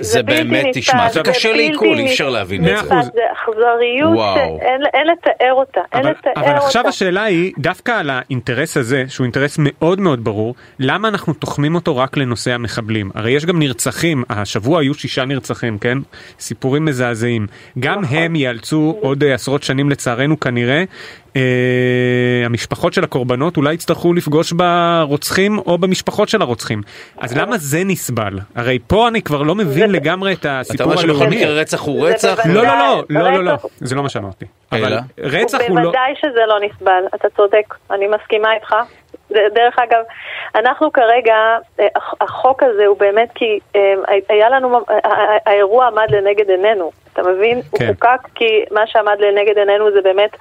זה 0.00 0.22
באמת, 0.22 0.64
נתפס, 0.66 0.78
תשמע, 0.78 1.10
זה 1.10 1.20
קשה 1.22 1.52
לעיכול, 1.52 1.98
אי 1.98 2.06
אפשר. 2.06 2.28
להבין 2.34 2.68
את 2.68 2.78
זה. 2.78 2.88
זה 2.88 3.20
אכזריות. 3.32 4.18
שאין 4.34 4.80
אין 4.94 5.06
לתאר 5.06 5.53
אותה, 5.54 5.80
אין 5.92 6.00
אבל, 6.00 6.10
לתאר 6.10 6.32
אבל 6.36 6.54
אותה. 6.54 6.66
עכשיו 6.66 6.88
השאלה 6.88 7.22
היא 7.22 7.52
דווקא 7.58 7.92
על 7.92 8.10
האינטרס 8.10 8.76
הזה 8.76 9.04
שהוא 9.08 9.24
אינטרס 9.24 9.56
מאוד 9.58 10.00
מאוד 10.00 10.24
ברור 10.24 10.54
למה 10.78 11.08
אנחנו 11.08 11.32
תוחמים 11.32 11.74
אותו 11.74 11.96
רק 11.96 12.16
לנושא 12.16 12.52
המחבלים 12.52 13.10
הרי 13.14 13.30
יש 13.30 13.46
גם 13.46 13.58
נרצחים 13.58 14.24
השבוע 14.30 14.80
היו 14.80 14.94
שישה 14.94 15.24
נרצחים 15.24 15.78
כן 15.78 15.98
סיפורים 16.38 16.84
מזעזעים 16.84 17.46
גם 17.78 18.00
נכון. 18.00 18.16
הם 18.16 18.36
ייאלצו 18.36 18.96
עוד 19.00 19.24
אה, 19.24 19.34
עשרות 19.34 19.62
שנים 19.62 19.90
לצערנו 19.90 20.40
כנראה 20.40 20.78
אה, 20.78 20.84
המשפחות 22.46 22.92
של 22.92 23.04
הקורבנות 23.04 23.56
אולי 23.56 23.74
יצטרכו 23.74 24.12
לפגוש 24.12 24.52
ברוצחים 24.52 25.58
או 25.58 25.78
במשפחות 25.78 26.28
של 26.28 26.42
הרוצחים 26.42 26.80
אז 27.18 27.36
למה 27.36 27.58
זה 27.58 27.82
נסבל 27.84 28.38
הרי 28.54 28.78
פה 28.86 29.08
אני 29.08 29.22
כבר 29.22 29.42
לא 29.42 29.54
מבין 29.54 29.86
זה- 29.90 29.92
לגמרי 29.96 30.32
את 30.32 30.38
אתה 30.40 30.60
הסיפור 30.60 30.86
אומר 30.86 30.96
שבכל 30.96 31.10
הלאומי. 31.16 31.36
מקרה 31.36 31.50
רצח 31.50 31.80
הוא 31.80 32.00
זה 32.06 32.12
רצח? 32.14 32.36
בוודאי. 32.46 32.54
לא 32.54 32.62
לא 32.62 33.04
לא 33.10 33.20
לא 33.22 33.32
לא 33.32 33.44
לא 33.44 33.50
רצח- 33.50 33.64
זה 33.80 33.94
לא 33.94 34.02
מה 34.02 34.08
שאמרתי? 34.08 34.44
אבל 34.72 34.98
רצח 35.18 35.58
הוא 35.68 35.76
לא 35.78 35.82
בוודאי 35.84 36.12
שזה 36.20 36.40
לא 36.48 36.58
נסבל, 36.66 37.02
אתה 37.14 37.28
צודק, 37.36 37.74
אני 37.90 38.04
מסכימה 38.06 38.48
איתך. 38.54 38.74
דרך 39.54 39.78
אגב, 39.78 40.02
אנחנו 40.54 40.92
כרגע, 40.92 41.36
אה, 41.80 41.86
הח- 41.96 42.14
החוק 42.20 42.62
הזה 42.62 42.86
הוא 42.86 42.96
באמת 42.98 43.28
כי 43.34 43.58
אה, 43.76 43.94
היה 44.28 44.48
לנו, 44.48 44.80
האירוע 45.46 45.86
עמד 45.86 46.10
לנגד 46.10 46.50
עינינו, 46.50 46.90
אתה 47.12 47.22
מבין? 47.22 47.62
כן. 47.62 47.68
הוא 47.86 47.94
חוקק 47.94 48.28
כי 48.34 48.64
מה 48.70 48.86
שעמד 48.86 49.16
לנגד 49.20 49.58
עינינו 49.58 49.90
זה 49.92 50.02
באמת 50.02 50.36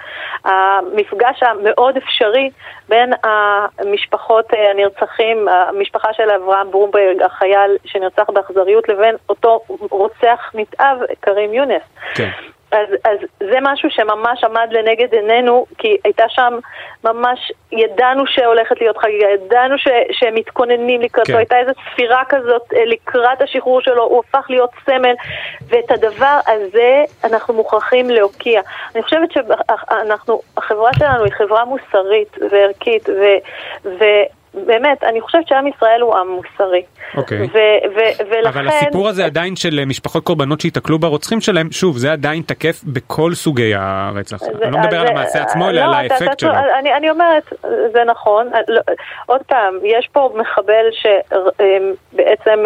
המפגש 0.45 1.43
המאוד 1.43 1.97
אפשרי 1.97 2.49
בין 2.89 3.13
המשפחות 3.23 4.53
אה, 4.53 4.71
הנרצחים, 4.71 5.47
המשפחה 5.49 6.13
של 6.13 6.29
אברהם 6.31 6.71
ברומברג, 6.71 7.21
החייל 7.21 7.77
שנרצח 7.85 8.29
באכזריות, 8.29 8.89
לבין 8.89 9.15
אותו 9.29 9.59
רוצח 9.91 10.51
נתעב, 10.53 10.97
כרים 11.21 11.53
יונס. 11.53 11.81
כן. 12.15 12.29
אז, 12.73 12.87
אז 13.03 13.17
זה 13.39 13.57
משהו 13.61 13.89
שממש 13.89 14.43
עמד 14.43 14.67
לנגד 14.71 15.13
עינינו, 15.13 15.65
כי 15.77 15.97
הייתה 16.03 16.23
שם 16.29 16.59
ממש, 17.03 17.51
ידענו 17.71 18.27
שהולכת 18.27 18.81
להיות 18.81 18.97
חגיגה, 18.97 19.27
ידענו 19.29 19.77
ש, 19.77 19.87
שהם 20.11 20.35
מתכוננים 20.35 21.01
לקראתו, 21.01 21.31
כן. 21.31 21.37
הייתה 21.37 21.59
איזו 21.59 21.71
ספירה 21.91 22.23
כזאת 22.29 22.73
אה, 22.75 22.85
לקראת 22.85 23.41
השחרור 23.41 23.81
שלו, 23.81 24.03
הוא 24.03 24.23
הפך 24.27 24.45
להיות 24.49 24.69
סמל, 24.85 25.13
ואת 25.67 25.91
הדבר 25.91 26.39
הזה 26.47 27.03
אנחנו 27.23 27.53
מוכרחים 27.53 28.09
להוקיע. 28.09 28.61
אני 28.95 29.03
חושבת 29.03 29.29
שאנחנו, 29.31 30.41
החברה 30.57 30.91
שלנו 30.99 31.23
היא 31.23 31.33
חברה 31.33 31.65
מוסרית 31.65 32.37
וערכית, 32.51 33.09
ו... 33.09 33.23
ו 33.85 34.03
באמת, 34.53 35.03
אני 35.03 35.21
חושבת 35.21 35.47
שעם 35.47 35.67
ישראל 35.67 36.01
הוא 36.01 36.15
עם 36.15 36.27
מוסרי. 36.27 36.81
אוקיי. 37.17 37.37
ו- 37.41 37.47
ו- 37.95 38.23
ולכן... 38.29 38.59
אבל 38.59 38.67
הסיפור 38.67 39.07
הזה 39.09 39.25
עדיין 39.25 39.55
של 39.55 39.79
אה, 39.79 39.85
משפחות 39.85 40.23
קורבנות 40.23 40.61
שהיתקלו 40.61 40.99
ברוצחים 40.99 41.41
שלהם, 41.41 41.71
שוב, 41.71 41.97
זה 41.97 42.11
עדיין 42.11 42.41
תקף 42.41 42.81
בכל 42.83 43.33
סוגי 43.33 43.73
הרצח. 43.75 44.37
זה- 44.37 44.51
אני 44.63 44.71
לא 44.71 44.77
מדבר 44.79 44.99
על 44.99 45.07
זה- 45.07 45.11
המעשה 45.13 45.41
עצמו, 45.43 45.63
לא, 45.63 45.69
אלא 45.69 45.95
על 45.97 46.05
אתה- 46.05 46.13
האפקט 46.15 46.39
שלו. 46.39 46.51
אני, 46.79 46.93
אני 46.93 47.09
אומרת, 47.09 47.43
זה 47.93 48.03
נכון. 48.05 48.49
לא, 48.67 48.81
עוד 49.25 49.41
פעם, 49.41 49.79
יש 49.83 50.09
פה 50.11 50.33
מחבל 50.35 50.85
שבעצם 50.91 52.63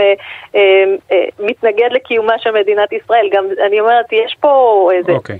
מתנגד 1.40 1.90
לקיומה 1.92 2.34
של 2.40 2.52
מדינת 2.52 2.94
ישראל. 2.94 3.30
גם, 3.34 3.46
אני 3.68 3.80
אומרת, 3.80 4.06
יש 4.14 4.36
פה 4.40 4.90
איזה... 4.94 5.12
אוקיי. 5.12 5.40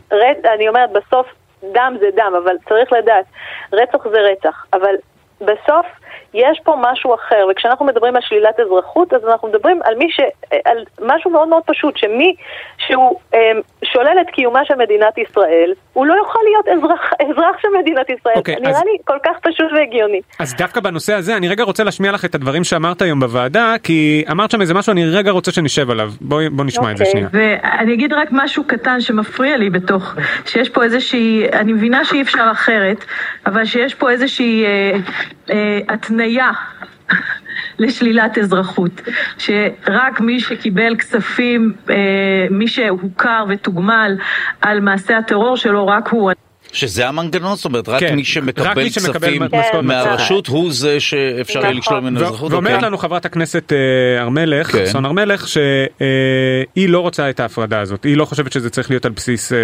אני 0.56 0.68
אומרת, 0.70 0.90
בסוף 0.92 1.28
דם 1.74 1.96
זה 2.00 2.06
דם, 2.16 2.34
אבל 2.44 2.56
צריך 2.70 2.94
לדעת, 2.94 3.26
רצח 3.74 4.08
זה 4.12 4.18
רצח. 4.32 4.66
אבל 4.74 4.96
בסוף 5.42 5.86
יש 6.34 6.60
פה 6.64 6.76
משהו 6.82 7.14
אחר, 7.16 7.48
וכשאנחנו 7.52 7.86
מדברים 7.86 8.16
על 8.16 8.22
שלילת 8.22 8.60
אזרחות, 8.60 9.14
אז 9.14 9.26
אנחנו 9.26 9.48
מדברים 9.48 9.82
על 9.84 9.96
ש... 10.10 10.20
על 10.66 10.86
משהו 11.02 11.32
מאוד 11.32 11.48
מאוד 11.48 11.64
פשוט, 11.66 11.98
שמי 11.98 12.36
שהוא 12.78 13.20
אה, 13.34 13.52
שולל 13.84 14.18
את 14.22 14.30
קיומה 14.30 14.66
של 14.66 14.76
מדינת 14.76 15.18
ישראל, 15.18 15.74
הוא 15.98 16.06
לא 16.08 16.14
יוכל 16.14 16.40
להיות 16.44 16.78
אזרח, 16.78 17.00
אזרח 17.22 17.56
של 17.62 17.68
מדינת 17.82 18.10
ישראל. 18.10 18.34
אוקיי, 18.36 18.56
נראה 18.62 18.72
אז- 18.72 18.84
לי 18.84 18.98
כל 19.06 19.18
כך 19.26 19.32
פשוט 19.42 19.66
והגיוני. 19.76 20.20
אז 20.40 20.56
דווקא 20.56 20.80
בנושא 20.80 21.14
הזה 21.14 21.38
אני 21.38 21.48
רגע 21.48 21.64
רוצה 21.64 21.84
להשמיע 21.84 22.12
לך 22.12 22.26
את 22.26 22.36
הדברים 22.36 22.64
שאמרת 22.64 23.02
היום 23.02 23.20
בוועדה, 23.20 23.76
כי 23.84 24.24
אמרת 24.32 24.52
שם 24.52 24.62
איזה 24.62 24.74
משהו, 24.74 24.92
אני 24.92 25.06
רגע 25.06 25.32
רוצה 25.32 25.52
שנשב 25.52 25.90
עליו. 25.90 26.12
בואי 26.22 26.50
בוא 26.50 26.66
נשמע 26.66 26.92
את 26.92 26.98
זה 26.98 27.04
אוקיי. 27.04 27.12
שנייה. 27.30 27.52
ואני 27.74 27.94
אגיד 27.94 28.14
רק 28.14 28.28
משהו 28.32 28.64
קטן 28.64 29.02
שמפריע 29.02 29.58
לי 29.58 29.70
בתוך, 29.70 30.14
שיש 30.46 30.70
פה 30.70 30.84
איזושהי, 30.84 31.50
אני 31.54 31.74
מבינה 31.74 32.06
שאי 32.06 32.22
אפשר 32.22 32.50
אחרת, 32.52 33.06
אבל 33.46 33.66
שיש 33.66 33.94
פה 33.96 34.10
איזושהי 34.12 34.66
אה, 34.66 34.92
אה, 35.50 35.80
התניה. 35.90 36.50
לשלילת 37.80 38.38
אזרחות, 38.38 39.02
שרק 39.38 40.20
מי 40.20 40.40
שקיבל 40.40 40.96
כספים, 40.96 41.74
אה, 41.90 41.96
מי 42.52 42.68
שהוכר 42.68 43.46
ותוגמל 43.50 44.18
על 44.62 44.80
מעשה 44.80 45.18
הטרור 45.18 45.58
שלו, 45.58 45.88
רק 45.88 46.08
הוא. 46.08 46.32
שזה 46.72 47.08
המנגנון, 47.08 47.56
זאת 47.56 47.66
אומרת, 47.66 47.90
רק 47.90 48.00
כן, 48.00 48.16
מי 48.16 48.22
רק 48.22 48.28
שמקבל 48.28 48.84
מי 48.84 48.90
שמקבל 48.90 49.14
כספים 49.14 49.44
משכורת 49.44 49.84
מהרשות 49.84 50.48
הוא 50.48 50.74
זה 50.74 51.00
שאפשר 51.00 51.60
יהיה 51.60 51.70
נכון. 51.70 51.80
לשלול 51.80 52.00
ממנו 52.00 52.20
אזרחות. 52.20 52.52
ואומרת 52.52 52.74
אוקיי. 52.74 52.88
לנו 52.88 52.98
חברת 52.98 53.26
הכנסת 53.26 53.74
אה, 53.74 54.22
הר 54.22 54.30
מלך, 54.30 54.72
כן. 54.72 54.86
סון 54.86 55.06
הר 55.06 55.12
מלך, 55.12 55.48
שהיא 55.48 56.90
לא 56.90 57.00
רוצה 57.00 57.30
את 57.30 57.40
ההפרדה 57.40 57.80
הזאת, 57.80 58.04
היא 58.04 58.18
לא 58.18 58.26
חושבת 58.26 58.52
שזה 58.52 58.70
צריך 58.70 58.90
להיות 58.90 59.06
על 59.06 59.12
בסיס 59.12 59.54
אה, 59.54 59.58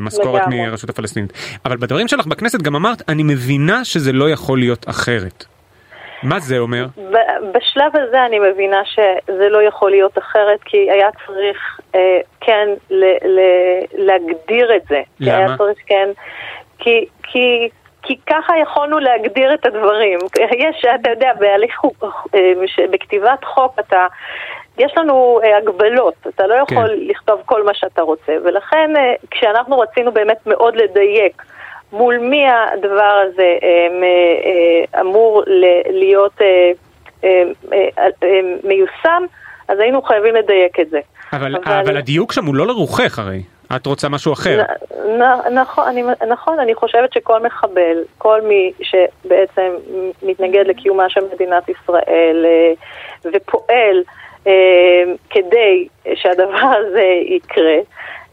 משכורת. 0.00 0.42
מהרשות 0.46 0.90
הפלסטינית. 0.90 1.32
אבל 1.64 1.76
בדברים 1.76 2.08
שלך 2.08 2.26
בכנסת 2.26 2.62
גם 2.62 2.76
אמרת, 2.76 3.02
אני 3.08 3.22
מבינה 3.22 3.84
שזה 3.84 4.12
לא 4.12 4.30
יכול 4.30 4.58
להיות 4.58 4.84
אחרת. 4.88 5.44
מה 6.24 6.38
זה 6.40 6.58
אומר? 6.58 6.86
בשלב 7.52 7.96
הזה 7.96 8.26
אני 8.26 8.38
מבינה 8.38 8.82
שזה 8.84 9.48
לא 9.48 9.62
יכול 9.62 9.90
להיות 9.90 10.18
אחרת, 10.18 10.60
כי 10.64 10.90
היה 10.90 11.08
צריך 11.26 11.80
אה, 11.94 12.20
כן 12.40 12.68
ל- 12.90 13.28
ל- 13.38 13.84
להגדיר 13.92 14.76
את 14.76 14.82
זה. 14.88 15.00
למה? 15.20 15.36
היה 15.36 15.56
צריך 15.58 15.78
כן, 15.86 16.08
כי, 16.78 17.06
כי, 17.22 17.68
כי 18.02 18.16
ככה 18.26 18.58
יכולנו 18.58 18.98
להגדיר 18.98 19.54
את 19.54 19.66
הדברים. 19.66 20.18
יש, 20.58 20.84
אתה 21.00 21.10
יודע, 21.10 21.32
בהליך, 21.38 21.80
אה, 22.34 22.52
בכתיבת 22.90 23.44
חוק 23.44 23.78
אתה... 23.78 24.06
יש 24.78 24.92
לנו 24.96 25.40
אה, 25.44 25.56
הגבלות, 25.56 26.14
אתה 26.28 26.46
לא 26.46 26.54
יכול 26.54 26.88
כן. 26.88 27.06
לכתוב 27.06 27.42
כל 27.44 27.64
מה 27.64 27.74
שאתה 27.74 28.02
רוצה, 28.02 28.32
ולכן 28.44 28.96
אה, 28.96 29.14
כשאנחנו 29.30 29.78
רצינו 29.78 30.12
באמת 30.12 30.46
מאוד 30.46 30.76
לדייק 30.76 31.42
מול 31.94 32.18
מי 32.18 32.44
הדבר 32.48 33.22
הזה 33.26 33.56
אה, 33.62 33.86
אה, 34.02 35.00
אמור 35.00 35.42
להיות 35.90 36.42
אה, 36.42 36.70
מיושם, 38.64 39.22
אז 39.68 39.78
היינו 39.80 40.02
חייבים 40.02 40.34
לדייק 40.34 40.80
את 40.80 40.90
זה. 40.90 41.00
אבל, 41.32 41.56
אבל 41.64 41.96
הדיוק 41.96 42.32
שם 42.32 42.44
הוא 42.44 42.54
לא 42.54 42.66
לרוחך 42.66 43.18
הרי, 43.18 43.42
את 43.76 43.86
רוצה 43.86 44.08
משהו 44.08 44.32
אחר. 44.32 44.62
נ- 45.06 45.22
נ- 45.22 45.58
נכון, 45.58 45.88
אני, 45.88 46.02
נכון, 46.28 46.58
אני 46.60 46.74
חושבת 46.74 47.12
שכל 47.12 47.42
מחבל, 47.42 47.96
כל 48.18 48.40
מי 48.42 48.72
שבעצם 48.82 49.70
מתנגד 50.22 50.66
לקיומה 50.66 51.08
של 51.08 51.20
מדינת 51.34 51.68
ישראל 51.68 52.46
ופועל 53.24 54.02
כדי 55.30 55.88
שהדבר 56.14 56.66
הזה 56.78 57.04
יקרה, 57.26 57.76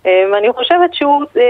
אני 0.05 0.53
חושבת 0.55 0.93
שהוא 0.93 1.23
אה, 1.37 1.41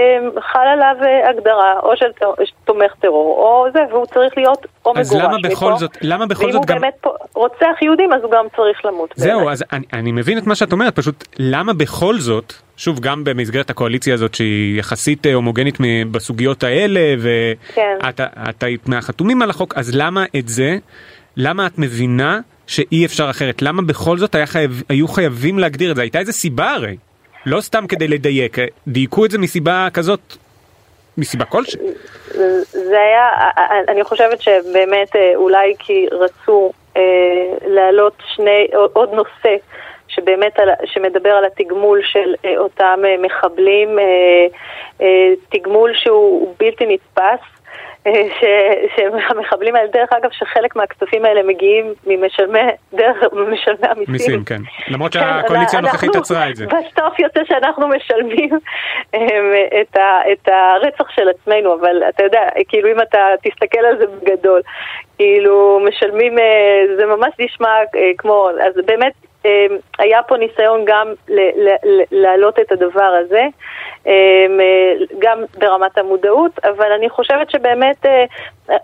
חל 0.52 0.66
עליו 0.72 0.94
אה, 1.02 1.30
הגדרה 1.30 1.72
או 1.82 1.96
של 1.96 2.12
ט- 2.12 2.24
תומך 2.64 2.92
טרור 3.00 3.36
או 3.38 3.66
זה, 3.72 3.78
והוא 3.90 4.06
צריך 4.06 4.32
להיות 4.36 4.66
או 4.86 4.90
מגורש 4.90 5.06
אז 5.06 5.14
למה 5.14 5.38
מפה. 5.38 5.48
בכל 5.48 5.76
זאת, 5.76 5.90
למה 6.02 6.26
בכל 6.26 6.44
ואם 6.44 6.52
זאת 6.52 6.58
הוא 6.58 6.66
גם... 6.66 6.80
באמת 6.80 6.94
פה- 7.00 7.10
רוצח 7.34 7.82
יהודים, 7.82 8.12
אז 8.12 8.22
הוא 8.22 8.30
גם 8.30 8.44
צריך 8.56 8.84
למות. 8.84 9.14
זהו. 9.16 9.50
אז 9.50 9.64
אני, 9.72 9.84
אני 9.92 10.12
מבין 10.12 10.38
את 10.38 10.46
מה 10.46 10.54
שאת 10.54 10.72
אומרת, 10.72 10.96
פשוט 10.96 11.24
למה 11.38 11.72
בכל 11.72 12.18
זאת, 12.18 12.52
שוב, 12.76 13.00
גם 13.00 13.24
במסגרת 13.24 13.70
הקואליציה 13.70 14.14
הזאת 14.14 14.34
שהיא 14.34 14.78
יחסית 14.78 15.26
אה, 15.26 15.34
הומוגנית 15.34 15.78
בסוגיות 16.10 16.62
האלה, 16.64 17.00
כן. 17.74 17.96
ואת 18.02 18.20
את 18.20 18.62
היית 18.62 18.88
מהחתומים 18.88 19.42
על 19.42 19.50
החוק, 19.50 19.74
אז 19.76 19.90
למה 19.94 20.24
את 20.38 20.48
זה, 20.48 20.76
למה 21.36 21.66
את 21.66 21.78
מבינה 21.78 22.40
שאי 22.66 23.04
אפשר 23.06 23.30
אחרת? 23.30 23.62
למה 23.62 23.82
בכל 23.82 24.18
זאת 24.18 24.34
היה 24.34 24.46
חייב, 24.46 24.82
היו 24.88 25.08
חייבים 25.08 25.58
להגדיר 25.58 25.90
את 25.90 25.96
זה? 25.96 26.02
הייתה 26.02 26.18
איזה 26.18 26.32
סיבה 26.32 26.70
הרי, 26.70 26.96
לא 27.46 27.60
סתם 27.60 27.86
כדי 27.86 28.08
לדייק, 28.08 28.58
אה, 28.58 28.64
דייקו 28.86 29.24
את 29.24 29.30
זה 29.30 29.38
מסיבה 29.38 29.88
כזאת, 29.94 30.20
מסיבה 31.18 31.44
כלשהי. 31.44 31.80
זה 32.70 33.00
היה, 33.00 33.28
אני 33.88 34.04
חושבת 34.04 34.42
שבאמת 34.42 35.16
אה, 35.16 35.32
אולי 35.34 35.74
כי 35.78 36.06
רצו 36.12 36.72
אה, 36.96 37.02
להעלות 37.66 38.22
שני, 38.34 38.66
עוד 38.92 39.10
נושא 39.12 39.56
שבאמת 40.14 40.58
על, 40.58 40.68
שמדבר 40.84 41.30
על 41.30 41.44
התגמול 41.44 42.00
של 42.04 42.34
אה, 42.44 42.58
אותם 42.58 43.00
מחבלים, 43.18 43.98
אה, 43.98 44.04
אה, 45.00 45.32
תגמול 45.48 45.92
שהוא 45.94 46.54
בלתי 46.58 46.86
נתפס. 46.86 47.61
ש- 48.08 48.96
שהמחבלים 48.96 49.76
האלה, 49.76 49.88
דרך 49.88 50.12
אגב, 50.12 50.30
שחלק 50.32 50.76
מהכספים 50.76 51.24
האלה 51.24 51.42
מגיעים 51.42 51.94
ממשלמי, 52.06 52.58
דרך 52.92 53.16
משלמי 53.32 53.88
המיסים. 53.90 54.12
מיסים, 54.12 54.44
כן. 54.44 54.62
למרות 54.88 55.12
כן, 55.12 55.20
שהקואליציה 55.20 55.78
הנוכחית 55.78 56.16
עצרה 56.16 56.50
את 56.50 56.56
זה. 56.56 56.66
בסוף 56.66 57.18
יוצא 57.18 57.40
שאנחנו 57.44 57.88
משלמים 57.88 58.50
את, 59.80 59.96
ה, 59.96 60.32
את 60.32 60.48
הרצח 60.48 61.10
של 61.10 61.28
עצמנו, 61.28 61.74
אבל 61.74 62.02
אתה 62.08 62.24
יודע, 62.24 62.40
כאילו 62.68 62.92
אם 62.92 63.00
אתה 63.00 63.18
תסתכל 63.42 63.78
על 63.78 63.98
זה 63.98 64.04
בגדול, 64.06 64.60
כאילו 65.18 65.80
משלמים, 65.88 66.38
אה, 66.38 66.84
זה 66.98 67.06
ממש 67.06 67.32
נשמע 67.38 67.68
אה, 67.96 68.10
כמו, 68.18 68.48
אז 68.66 68.74
באמת 68.86 69.12
אמ, 69.24 69.31
היה 69.98 70.22
פה 70.22 70.36
ניסיון 70.36 70.84
גם 70.84 71.12
להעלות 72.10 72.58
את 72.58 72.72
הדבר 72.72 73.12
הזה, 73.20 73.46
אמ, 74.06 74.60
אה, 74.60 74.94
גם 75.18 75.38
ברמת 75.58 75.98
המודעות, 75.98 76.64
אבל 76.64 76.92
אני 76.92 77.10
חושבת 77.10 77.50
שבאמת 77.50 78.06
אה, 78.06 78.24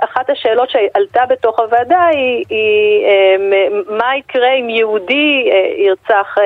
אחת 0.05 0.31
השאלות 0.31 0.71
שעלתה 0.71 1.27
בתוך 1.29 1.59
הוועדה 1.59 2.05
היא, 2.05 2.45
היא 2.51 3.07
אמ, 3.07 3.97
מה 3.99 4.17
יקרה 4.17 4.53
אם 4.53 4.71
יהודי 4.71 5.51
אה, 5.53 5.85
ירצח, 5.85 6.37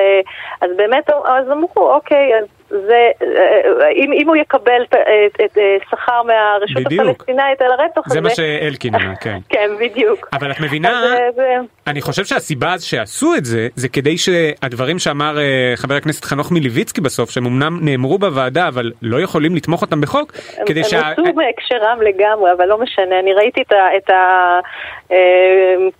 אז 0.61 0.71
באמת 0.75 1.09
אז 1.25 1.51
אמרו, 1.51 1.93
אוקיי, 1.93 2.39
אז 2.39 2.45
זה, 2.87 3.09
אה, 3.21 3.89
אם, 3.95 4.11
אם 4.13 4.27
הוא 4.27 4.35
יקבל 4.35 4.81
את, 4.89 4.95
את, 4.95 5.41
את 5.45 5.57
אה, 5.57 5.63
שכר 5.91 6.21
מהרשות 6.23 6.83
בדיוק. 6.83 7.07
הפלסטינאית 7.09 7.61
על 7.61 7.71
הרצח 7.71 8.01
הזה, 8.05 8.13
זה 8.13 8.21
מה 8.21 8.29
שאלקין 8.29 8.95
אמר, 8.95 9.15
כן. 9.21 9.37
כן, 9.53 9.69
בדיוק. 9.79 10.27
אבל 10.33 10.51
את 10.51 10.59
מבינה, 10.59 10.89
אז, 10.89 11.39
אה, 11.39 11.57
אני 11.87 12.01
חושב 12.01 12.25
שהסיבה 12.25 12.75
שעשו 12.79 13.35
את 13.35 13.45
זה, 13.45 13.67
זה 13.75 13.89
כדי 13.89 14.17
שהדברים 14.17 14.99
שאמר 14.99 15.37
חבר 15.75 15.95
הכנסת 15.95 16.25
חנוך 16.25 16.51
מלביצקי 16.51 17.01
בסוף, 17.01 17.29
שהם 17.29 17.45
אמנם 17.45 17.79
נאמרו 17.81 18.17
בוועדה, 18.17 18.67
אבל 18.67 18.91
לא 19.01 19.21
יכולים 19.21 19.55
לתמוך 19.55 19.81
אותם 19.81 20.01
בחוק, 20.01 20.31
הם, 20.57 20.65
כדי 20.65 20.79
הם 20.79 20.85
שה... 20.89 21.09
הוצאו 21.09 21.23
מהקשרם 21.33 21.97
לגמרי, 22.01 22.51
אבל 22.57 22.65
לא 22.65 22.77
משנה, 22.77 23.19
אני 23.19 23.33
ראיתי 23.33 23.61
את 23.61 23.71
ה- 23.71 23.97
את 23.97 24.09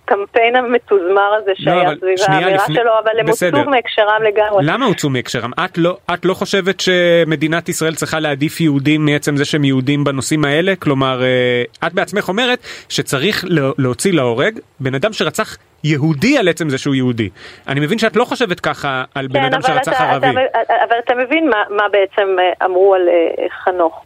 הקמפיין 0.04 0.56
המתוזמר 0.56 1.34
הזה 1.42 1.52
שהיה 1.54 1.82
אבל 1.82 1.96
סביב 2.00 2.14
האמירה 2.28 2.50
לפני- 2.54 2.74
שלו, 2.74 2.90
אבל 3.04 3.20
הם. 3.20 3.26
הוצאו 3.28 3.70
מהקשרם 3.70 4.22
לגמרי. 4.22 4.64
למה 4.66 4.86
הוצאו 4.86 5.10
מהקשרם? 5.10 5.50
את 5.64 5.78
לא, 5.78 5.96
את 6.14 6.24
לא 6.24 6.34
חושבת 6.34 6.63
שמדינת 6.80 7.68
ישראל 7.68 7.94
צריכה 7.94 8.20
להעדיף 8.20 8.60
יהודים 8.60 9.04
מעצם 9.06 9.36
זה 9.36 9.44
שהם 9.44 9.64
יהודים 9.64 10.04
בנושאים 10.04 10.44
האלה? 10.44 10.76
כלומר, 10.76 11.22
אה, 11.22 11.86
את 11.86 11.94
בעצמך 11.94 12.28
אומרת 12.28 12.58
שצריך 12.88 13.44
לה- 13.48 13.70
להוציא 13.78 14.12
להורג 14.12 14.58
בן 14.80 14.94
אדם 14.94 15.12
שרצח 15.12 15.56
יהודי 15.84 16.38
על 16.38 16.48
עצם 16.48 16.68
זה 16.68 16.78
שהוא 16.78 16.94
יהודי. 16.94 17.28
אני 17.68 17.80
מבין 17.80 17.98
שאת 17.98 18.16
לא 18.16 18.24
חושבת 18.24 18.60
ככה 18.60 19.04
על 19.14 19.26
בן 19.26 19.40
כן, 19.40 19.46
אדם 19.46 19.62
שרצח 19.62 19.92
אתה- 19.92 20.10
ערבי. 20.10 20.26
אתה- 20.26 20.58
אבל 20.88 20.96
אתה 21.04 21.14
מבין 21.14 21.48
מה- 21.50 21.64
מה 21.76 21.88
בעצם 21.92 22.36
אה, 22.40 22.66
אמרו 22.66 22.94
על 22.94 23.08
אה, 23.08 23.46
חנוך. 23.64 24.04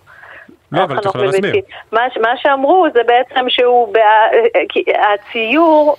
לא, 0.72 0.82
אבל 0.84 0.94
את 0.96 1.00
חנוך 1.02 1.06
יכולה 1.14 1.24
להסביר. 1.24 1.50
לוינסקי. 1.52 1.72
מה, 1.92 2.00
מה 2.20 2.28
שאמרו 2.42 2.86
זה 2.94 3.00
בעצם 3.06 3.44
שהוא, 3.48 3.94
בע... 3.94 4.00
הציור 5.14 5.96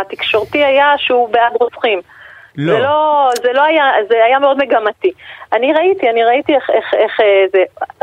התקשורתי 0.00 0.64
היה 0.64 0.92
שהוא 0.98 1.28
בעד 1.28 1.52
רוצחים. 1.60 2.00
לא. 2.56 2.72
זה 2.72 2.78
לא, 2.78 3.30
זה 3.42 3.52
לא 3.52 3.62
היה, 3.62 3.84
זה 4.08 4.14
היה 4.26 4.38
מאוד 4.38 4.56
מגמתי. 4.58 5.10
אני 5.52 5.72
ראיתי, 5.72 6.10
אני 6.10 6.24
ראיתי 6.24 6.54
איך, 6.54 6.70
איך, 6.70 6.84
איך 6.94 7.20
אה, 7.20 7.26
זה, 7.52 7.58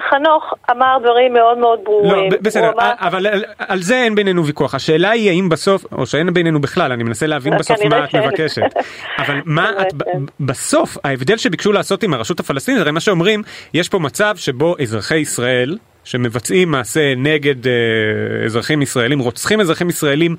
חנוך 0.10 0.54
אמר 0.72 0.98
דברים 1.04 1.34
מאוד 1.34 1.58
מאוד 1.58 1.80
לא, 1.80 1.84
ברורים. 1.86 2.30
ב- 2.30 2.36
בסדר, 2.42 2.72
אמר- 2.74 2.94
אבל 3.00 3.28
על, 3.28 3.44
על 3.60 3.80
זה 3.82 3.96
אין 3.96 4.16
בינינו 4.16 4.46
ויכוח. 4.46 4.76
השאלה 4.76 5.10
היא 5.10 5.30
האם 5.30 5.50
בסוף, 5.50 5.86
או 5.92 6.06
שאין 6.06 6.34
בינינו 6.34 6.62
בכלל, 6.62 6.92
אני 6.92 7.04
מנסה 7.04 7.28
להבין 7.28 7.58
בסוף 7.58 7.78
מה 7.86 8.04
את 8.04 8.12
שאין. 8.12 8.24
מבקשת. 8.24 8.62
אבל 9.22 9.42
מה 9.46 9.72
את, 9.82 9.88
שאין. 10.06 10.26
בסוף, 10.40 10.98
ההבדל 11.04 11.38
שביקשו 11.38 11.72
לעשות 11.72 12.04
עם 12.04 12.14
הרשות 12.14 12.40
הפלסטינית, 12.40 12.82
הרי 12.82 12.92
מה 12.92 13.00
שאומרים, 13.00 13.44
יש 13.74 13.90
פה 13.90 14.00
מצב 14.00 14.36
שבו 14.38 14.76
אזרחי 14.82 15.18
ישראל, 15.18 15.78
שמבצעים 16.10 16.72
מעשה 16.72 17.14
נגד 17.18 17.68
אה, 17.68 18.46
אזרחים 18.46 18.82
ישראלים, 18.82 19.20
רוצחים 19.20 19.62
אזרחים 19.62 19.90
ישראלים 19.90 20.36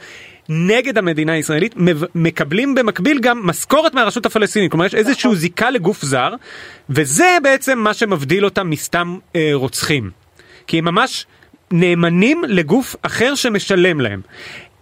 נגד 0.49 0.99
המדינה 0.99 1.33
הישראלית, 1.33 1.75
מקבלים 2.15 2.75
במקביל 2.75 3.19
גם 3.21 3.47
משכורת 3.47 3.95
מהרשות 3.95 4.27
הפלסטינית. 4.27 4.71
כלומר, 4.71 4.87
יש 4.87 4.95
איזושהי 4.95 5.37
זיקה 5.37 5.71
לגוף 5.71 6.03
זר, 6.03 6.35
וזה 6.91 7.39
בעצם 7.43 7.79
מה 7.79 7.95
שמבדיל 7.95 8.45
אותם 8.45 8.71
מסתם 8.71 9.19
אה, 9.37 9.51
רוצחים. 9.55 10.11
כי 10.67 10.79
הם 10.79 10.85
ממש 10.85 11.27
נאמנים 11.71 12.43
לגוף 12.49 12.97
אחר 13.03 13.35
שמשלם 13.35 14.01
להם. 14.01 14.21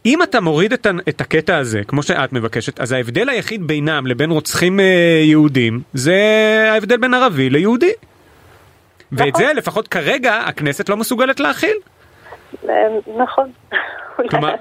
אם 0.06 0.22
אתה 0.22 0.40
מוריד 0.40 0.72
את, 0.72 0.86
את 1.08 1.20
הקטע 1.20 1.56
הזה, 1.56 1.80
כמו 1.88 2.02
שאת 2.02 2.32
מבקשת, 2.32 2.80
אז 2.80 2.92
ההבדל 2.92 3.28
היחיד 3.28 3.66
בינם 3.66 4.06
לבין 4.06 4.30
רוצחים 4.30 4.80
אה, 4.80 5.22
יהודים, 5.24 5.80
זה 5.94 6.16
ההבדל 6.72 6.96
בין 6.96 7.14
ערבי 7.14 7.50
ליהודי. 7.50 7.92
ואת. 9.12 9.36
זה 9.36 9.52
לפחות 9.56 9.88
כרגע 9.88 10.34
הכנסת 10.34 10.88
לא 10.88 10.96
מסוגלת 10.96 11.40
להכיל. 11.40 11.76
אה, 12.68 12.74
נכון. 13.16 13.50
כלומר- 14.30 14.54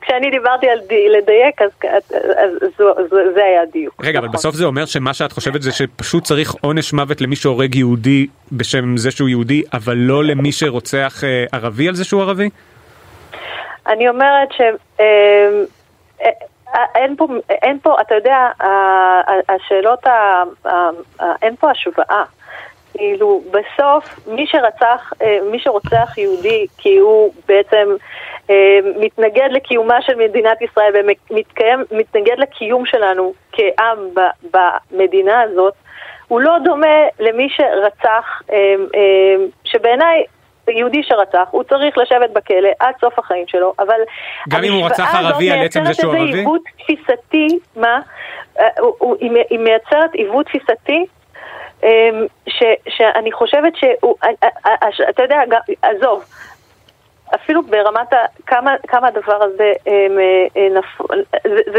כשאני 0.00 0.30
דיברתי 0.30 0.68
על 0.68 0.78
די- 0.88 1.08
לדייק, 1.08 1.62
אז 1.62 1.70
אז- 1.90 2.12
אז 2.36 2.68
זו- 2.78 2.94
זו- 3.10 3.32
זה 3.34 3.44
היה 3.44 3.62
הדיוק. 3.62 3.94
רגע, 4.04 4.18
אבל 4.18 4.26
נכון. 4.28 4.38
בסוף 4.38 4.54
זה 4.54 4.64
אומר 4.64 4.84
שמה 4.86 5.14
שאת 5.14 5.32
חושבת 5.32 5.62
זה 5.62 5.72
שפשוט 5.72 6.24
צריך 6.24 6.54
עונש 6.60 6.92
מוות 6.92 7.20
למי 7.20 7.36
שהורג 7.36 7.74
יהודי 7.74 8.26
בשם 8.52 8.96
זה 8.96 9.10
שהוא 9.10 9.28
יהודי, 9.28 9.62
אבל 9.72 9.94
לא 9.96 10.24
למי 10.24 10.52
שרוצח 10.52 11.24
אה, 11.24 11.44
ערבי 11.52 11.88
על 11.88 11.94
זה 11.94 12.04
שהוא 12.04 12.22
ערבי? 12.22 12.50
אני 13.86 14.08
אומרת 14.08 14.48
ש... 14.52 14.60
אה, 15.00 15.04
אה, 16.74 16.84
אין 16.94 17.16
פה, 17.16 17.26
אין 17.50 17.78
פה, 17.82 17.96
אתה 18.00 18.14
יודע, 18.14 18.48
השאלות, 19.48 20.06
ה- 20.06 20.42
אין 21.42 21.56
פה 21.56 21.70
השוואה. 21.70 22.22
כאילו, 22.96 23.42
בסוף, 23.50 24.26
מי 24.26 24.46
שרצח, 24.46 25.12
אה, 25.22 25.38
מי 25.50 25.58
שרוצח 25.58 26.18
יהודי 26.18 26.66
כי 26.78 26.96
הוא 26.98 27.32
בעצם 27.48 27.88
אה, 28.50 28.78
מתנגד 29.00 29.48
לקיומה 29.50 30.02
של 30.02 30.14
מדינת 30.14 30.62
ישראל 30.62 30.92
ומתנגד 31.90 32.38
לקיום 32.38 32.86
שלנו 32.86 33.32
כעם 33.52 33.98
במדינה 34.90 35.40
הזאת, 35.40 35.74
הוא 36.28 36.40
לא 36.40 36.58
דומה 36.64 36.96
למי 37.20 37.48
שרצח, 37.50 38.42
אה, 38.52 38.74
שבעיניי 39.64 40.24
יהודי 40.68 41.02
שרצח, 41.02 41.48
הוא 41.50 41.62
צריך 41.62 41.98
לשבת 41.98 42.30
בכלא 42.30 42.68
עד 42.78 42.94
סוף 43.00 43.18
החיים 43.18 43.44
שלו, 43.48 43.72
אבל... 43.78 44.00
גם 44.48 44.64
אם 44.64 44.72
הוא 44.72 44.84
המשוואה 44.86 45.08
רצח 45.08 45.18
הזאת 45.18 45.32
ערבי 45.32 45.50
על 45.50 45.58
עצם 45.64 45.80
זה 45.80 45.84
מייצרת 45.84 46.00
שהוא 46.00 46.14
איזה 46.14 46.24
ערבי? 46.24 46.38
עיוות 46.38 46.60
תפיסתי, 46.78 47.58
מה? 47.76 48.00
אה, 48.58 48.64
הוא- 48.80 48.94
הוא- 48.98 49.16
היא 49.20 49.30
מ- 49.30 49.46
היא 49.50 49.58
מייצרת 49.58 50.14
עיוות 50.14 50.46
תפיסתי 50.46 51.04
ש, 52.48 52.62
שאני 52.88 53.32
חושבת 53.32 53.76
שהוא, 53.76 54.14
אה, 54.24 54.28
אה, 54.42 54.48
אה, 54.82 54.88
אתה 55.10 55.22
יודע, 55.22 55.36
עזוב, 55.82 56.24
אפילו 57.34 57.62
ברמת 57.62 58.12
ה, 58.12 58.16
כמה, 58.46 58.74
כמה 58.88 59.08
הדבר 59.08 59.42
הזה 59.42 59.72
אמ, 59.86 60.18
נפ... 60.78 60.84
זה, 61.44 61.72
זה, 61.72 61.78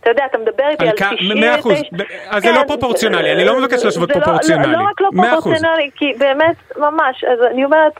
אתה 0.00 0.10
יודע, 0.10 0.24
אתה 0.26 0.38
מדבר 0.38 0.68
איתי 0.68 0.82
על 0.84 0.88
על 0.88 0.96
כ- 0.96 1.14
99... 1.14 1.34
מאה 1.40 1.60
אחוז. 1.60 1.72
אז 2.28 2.42
זה 2.42 2.52
לא 2.52 2.62
פרופורציונלי, 2.66 3.32
אני 3.32 3.44
לא 3.44 3.58
מבקש 3.60 3.84
להשוות 3.84 4.08
זה 4.08 4.14
לא- 4.14 4.24
פרופורציונלי. 4.24 4.72
לא, 4.72 4.78
לא 4.78 4.84
רק 4.90 5.00
לא. 5.00 5.08
פרופורציונלי, 5.30 5.90
כי 5.96 6.12
באמת, 6.18 6.56
ממש, 6.76 7.24
אז 7.24 7.38
אני 7.50 7.64
אומרת... 7.64 7.92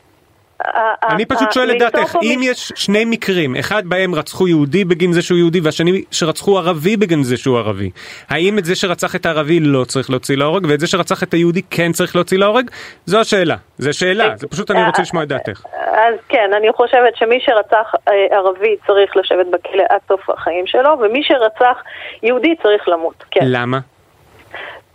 אני 1.09 1.23
ה- 1.23 1.25
פשוט 1.25 1.47
ה- 1.47 1.51
שואל 1.51 1.71
את 1.71 1.79
דעתך, 1.79 2.15
אם 2.23 2.39
יש 2.43 2.71
שני 2.75 3.05
מקרים, 3.05 3.55
אחד 3.55 3.85
בהם 3.85 4.15
רצחו 4.15 4.47
יהודי 4.47 4.85
בגין 4.85 5.13
זה 5.13 5.21
שהוא 5.21 5.37
יהודי 5.37 5.59
והשני 5.59 6.03
שרצחו 6.11 6.57
ערבי 6.57 6.97
בגין 6.97 7.23
זה 7.23 7.37
שהוא 7.37 7.57
ערבי, 7.57 7.89
האם 8.29 8.59
את 8.59 8.65
זה 8.65 8.75
שרצח 8.75 9.15
את 9.15 9.25
הערבי 9.25 9.59
לא 9.59 9.83
צריך 9.83 10.09
להוציא 10.09 10.37
להורג 10.37 10.65
ואת 10.69 10.79
זה 10.79 10.87
שרצח 10.87 11.23
את 11.23 11.33
היהודי 11.33 11.61
כן 11.69 11.91
צריך 11.91 12.15
להוציא 12.15 12.37
להורג? 12.37 12.69
זו 13.05 13.19
השאלה, 13.19 13.55
זו 13.77 13.93
שאלה, 13.93 14.35
זה 14.35 14.47
פשוט 14.47 14.71
אני 14.71 14.85
רוצה 14.85 15.01
לשמוע 15.01 15.23
את 15.23 15.27
דעתך. 15.27 15.63
אז 15.91 16.15
כן, 16.29 16.49
אני 16.57 16.73
חושבת 16.73 17.15
שמי 17.15 17.39
שרצח 17.39 17.93
אה, 18.07 18.37
ערבי 18.37 18.75
צריך 18.87 19.17
לשבת 19.17 19.45
בכלא 19.51 19.83
עד 19.89 19.99
סוף 20.07 20.29
החיים 20.29 20.67
שלו, 20.67 20.89
ומי 20.99 21.23
שרצח 21.23 21.83
יהודי 22.23 22.55
צריך 22.63 22.89
למות, 22.89 23.23
כן. 23.31 23.41
למה? 23.43 23.79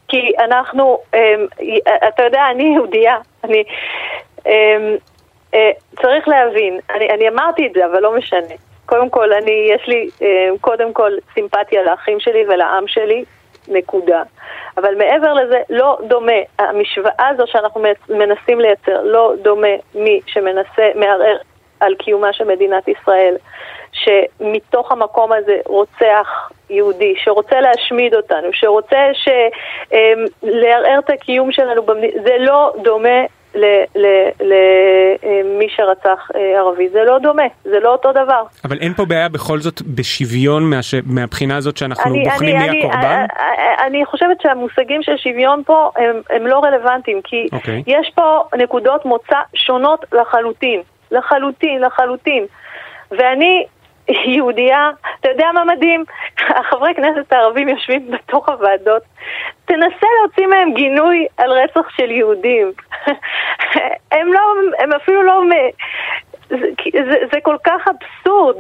כי 0.09 0.33
אנחנו, 0.45 0.99
אמ, 1.14 1.21
אתה 2.09 2.23
יודע, 2.23 2.43
אני 2.50 2.73
יהודייה, 2.75 3.17
אני... 3.45 3.64
אה, 5.54 5.71
צריך 6.02 6.28
להבין, 6.28 6.80
אני, 6.95 7.11
אני 7.11 7.28
אמרתי 7.28 7.66
את 7.66 7.73
זה, 7.73 7.87
אבל 7.87 8.00
לא 8.00 8.16
משנה. 8.16 8.54
קודם 8.87 9.11
כל, 9.11 9.33
אני, 9.33 9.69
יש 9.75 9.88
לי 9.88 10.09
אמ, 10.23 10.59
קודם 10.61 10.92
כל 10.92 11.12
סימפתיה 11.35 11.83
לאחים 11.83 12.21
שלי 12.21 12.45
ולעם 12.49 12.88
שלי, 12.88 13.25
נקודה. 13.69 14.23
אבל 14.76 14.95
מעבר 14.95 15.33
לזה, 15.33 15.61
לא 15.71 15.99
דומה, 16.09 16.40
המשוואה 16.59 17.28
הזו 17.28 17.42
שאנחנו 17.47 17.83
מנסים 18.09 18.61
לייצר, 18.61 19.02
לא 19.02 19.33
דומה 19.42 19.69
מי 19.95 20.21
שמנסה, 20.26 20.88
מערער 20.95 21.37
על 21.80 21.95
קיומה 21.95 22.33
של 22.33 22.45
מדינת 22.45 22.88
ישראל, 22.88 23.37
שמתוך 23.92 24.92
המקום 24.92 25.33
הזה 25.33 25.59
רוצח 25.66 26.51
יהודי, 26.70 27.14
שרוצה 27.16 27.61
להשמיד 27.61 28.14
אותנו, 28.14 28.48
שרוצה 28.53 29.09
ש, 29.12 29.29
אמ, 29.92 30.24
לערער 30.42 30.98
את 30.98 31.11
הקיום 31.11 31.53
שלנו. 31.53 31.83
זה 32.24 32.37
לא 32.38 32.72
דומה 32.83 33.24
למי 34.40 35.68
שרצח 35.68 36.28
אה, 36.34 36.58
ערבי, 36.58 36.88
זה 36.88 37.04
לא 37.04 37.18
דומה, 37.18 37.42
זה 37.64 37.80
לא 37.80 37.92
אותו 37.92 38.12
דבר. 38.12 38.42
אבל 38.64 38.78
אין 38.80 38.94
פה 38.94 39.04
בעיה 39.04 39.28
בכל 39.28 39.58
זאת 39.58 39.82
בשוויון 39.82 40.70
מהש... 40.70 40.94
מהבחינה 41.06 41.56
הזאת 41.56 41.76
שאנחנו 41.76 42.10
אני, 42.10 42.24
בוחנים 42.24 42.56
אני, 42.56 42.64
מי 42.64 42.70
אני, 42.70 42.78
הקורבן? 42.78 43.26
אני, 43.38 43.86
אני 43.86 44.04
חושבת 44.06 44.40
שהמושגים 44.40 45.02
של 45.02 45.16
שוויון 45.16 45.62
פה 45.66 45.90
הם, 45.96 46.22
הם 46.30 46.46
לא 46.46 46.60
רלוונטיים, 46.64 47.20
כי 47.24 47.48
אוקיי. 47.52 47.82
יש 47.86 48.12
פה 48.14 48.42
נקודות 48.56 49.04
מוצא 49.04 49.38
שונות 49.54 50.04
לחלוטין, 50.12 50.80
לחלוטין, 51.10 51.80
לחלוטין. 51.80 52.46
ואני 53.10 53.66
יהודייה, 54.25 54.90
אתה 55.20 55.29
יודע 55.29 55.46
מה 55.55 55.64
מדהים? 55.64 56.05
החברי 56.49 56.94
כנסת 56.94 57.33
הערבים 57.33 57.68
יושבים 57.68 58.11
בתוך 58.11 58.49
הוועדות, 58.49 59.03
תנסה 59.64 60.07
להוציא 60.20 60.46
מהם 60.46 60.75
גינוי 60.75 61.27
על 61.37 61.53
רצח 61.53 61.90
של 61.96 62.11
יהודים. 62.11 62.73
הם 64.12 64.33
לא, 64.33 64.40
הם 64.79 64.92
אפילו 64.92 65.23
לא... 65.23 65.42
זה, 66.50 67.14
זה, 67.32 67.40
כל 67.42 67.56
כך 67.64 67.88
אבסורד, 67.88 68.56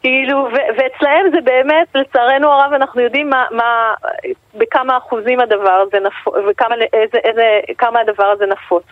כאילו, 0.00 0.38
ו- 0.38 0.68
ואצלהם 0.76 1.30
זה 1.32 1.40
באמת, 1.44 1.86
לצערנו 1.94 2.52
הרב, 2.52 2.72
אנחנו 2.72 3.00
יודעים 3.00 3.30
מה, 3.30 3.44
מה, 3.50 3.94
בכמה 4.54 4.96
אחוזים 4.96 5.40
הדבר 5.40 5.84
הזה 5.86 5.98
נפוץ, 6.06 6.34
וכמה 6.48 6.74
איזה, 6.92 7.18
איזה, 7.24 7.60
כמה 7.78 8.00
הדבר 8.00 8.26
הזה 8.26 8.46
נפוץ. 8.46 8.84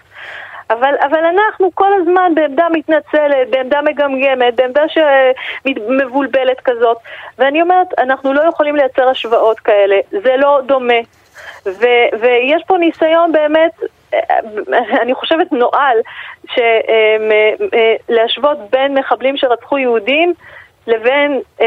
אבל, 0.70 0.94
אבל 1.08 1.24
אנחנו 1.24 1.70
כל 1.74 1.92
הזמן 2.00 2.32
בעמדה 2.34 2.66
מתנצלת, 2.72 3.50
בעמדה 3.50 3.82
מגמגמת, 3.82 4.54
בעמדה 4.54 4.82
שמבולבלת 4.88 6.60
כזאת. 6.60 6.96
ואני 7.38 7.62
אומרת, 7.62 7.86
אנחנו 7.98 8.32
לא 8.32 8.42
יכולים 8.42 8.76
לייצר 8.76 9.08
השוואות 9.08 9.60
כאלה, 9.60 9.96
זה 10.10 10.36
לא 10.36 10.60
דומה. 10.66 11.00
ו- 11.66 12.08
ויש 12.20 12.62
פה 12.66 12.76
ניסיון 12.78 13.32
באמת, 13.32 13.72
אני 15.02 15.14
חושבת 15.14 15.52
נואל, 15.52 15.98
להשוות 18.08 18.58
בין 18.70 18.98
מחבלים 18.98 19.36
שרצחו 19.36 19.78
יהודים 19.78 20.34
לבין 20.86 21.40
אה, 21.60 21.66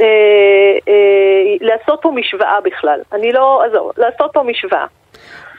אה, 0.00 0.06
אה, 0.88 1.56
לעשות 1.60 1.98
פה 2.02 2.12
משוואה 2.14 2.60
בכלל. 2.64 3.00
אני 3.12 3.32
לא, 3.32 3.62
עזוב, 3.64 3.92
לעשות 3.96 4.30
פה 4.34 4.42
משוואה. 4.42 4.86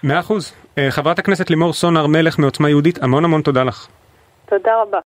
מאה 0.04 0.20
אחוז. 0.20 0.56
חברת 0.90 1.20
הכנסת 1.20 1.50
לימור 1.50 1.74
סון 1.74 1.98
הר 1.98 2.08
מלך 2.08 2.40
מעוצמה 2.40 2.70
יהודית, 2.70 3.04
המון 3.04 3.26
המון 3.26 3.42
תודה 3.42 3.64
לך. 3.64 3.88
תודה 4.50 4.82
רבה. 4.82 5.00